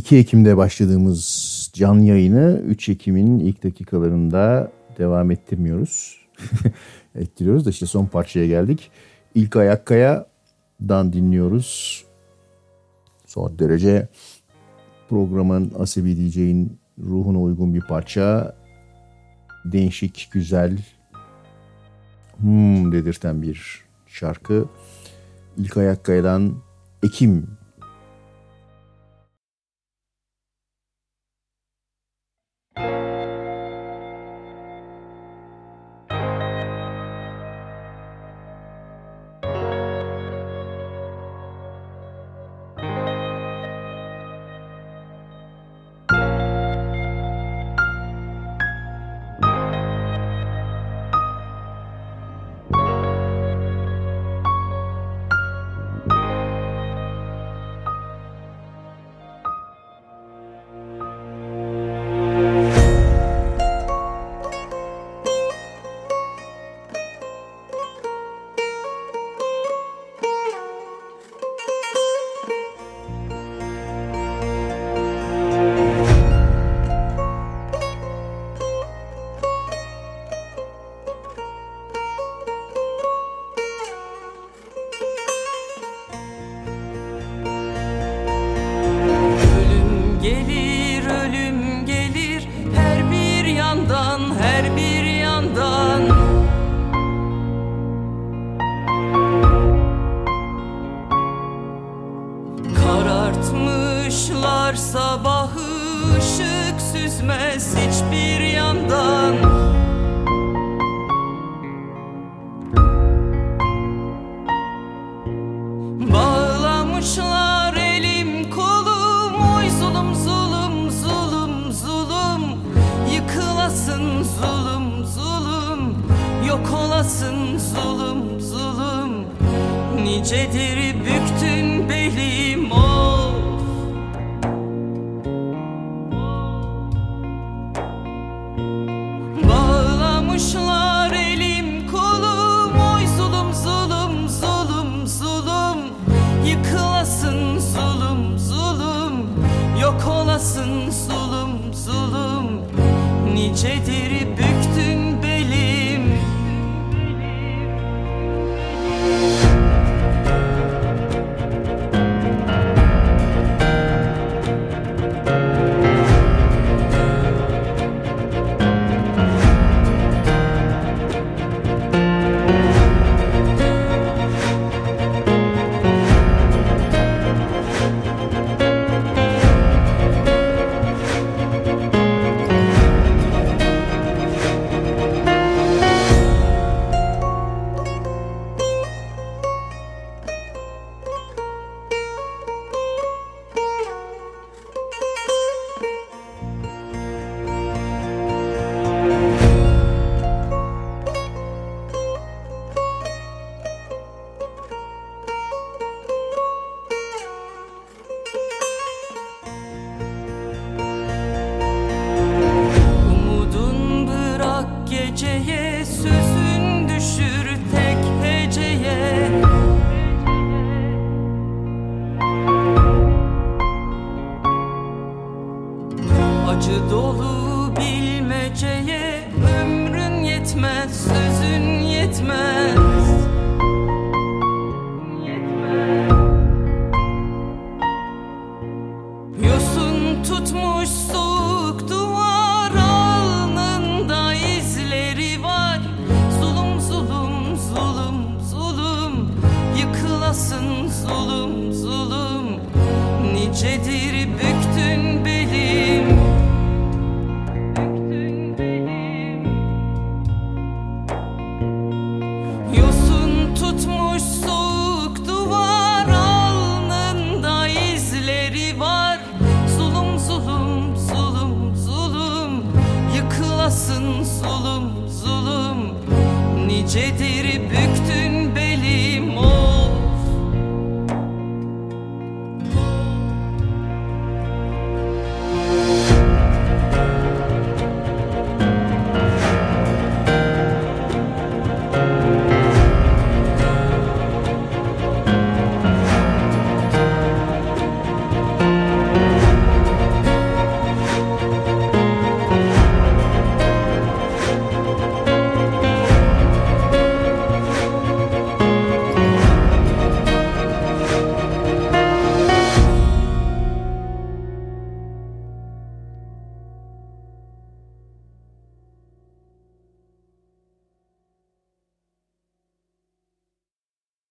2 0.06 0.18
Ekim'de 0.18 0.57
başladığımız 0.57 1.72
canlı 1.73 2.03
yayını 2.03 2.61
3 2.65 2.90
Ekim'in 2.90 3.40
ilk 3.40 3.64
dakikalarında 3.64 4.72
devam 4.98 5.32
ettirmiyoruz. 5.32 6.18
Ettiriyoruz 7.15 7.65
da 7.65 7.69
işte 7.69 7.86
son 7.86 8.06
parçaya 8.06 8.48
geldik. 8.48 8.91
İlk 9.36 9.56
Ayakkaya'dan 9.56 11.14
dinliyoruz. 11.14 12.03
Son 13.26 13.60
derece 13.60 14.07
programın 15.10 15.72
Asebi 15.80 16.18
DJ'in 16.18 16.80
ruhuna 16.99 17.41
uygun 17.41 17.73
bir 17.73 17.82
parça. 17.82 18.56
Değişik, 19.65 20.30
güzel, 20.32 20.77
hmm 22.38 22.91
dedirten 22.91 23.41
bir 23.41 23.84
şarkı. 24.07 24.65
İlk 25.57 25.77
Ayakkaya'dan 25.77 26.53
Ekim 27.03 27.48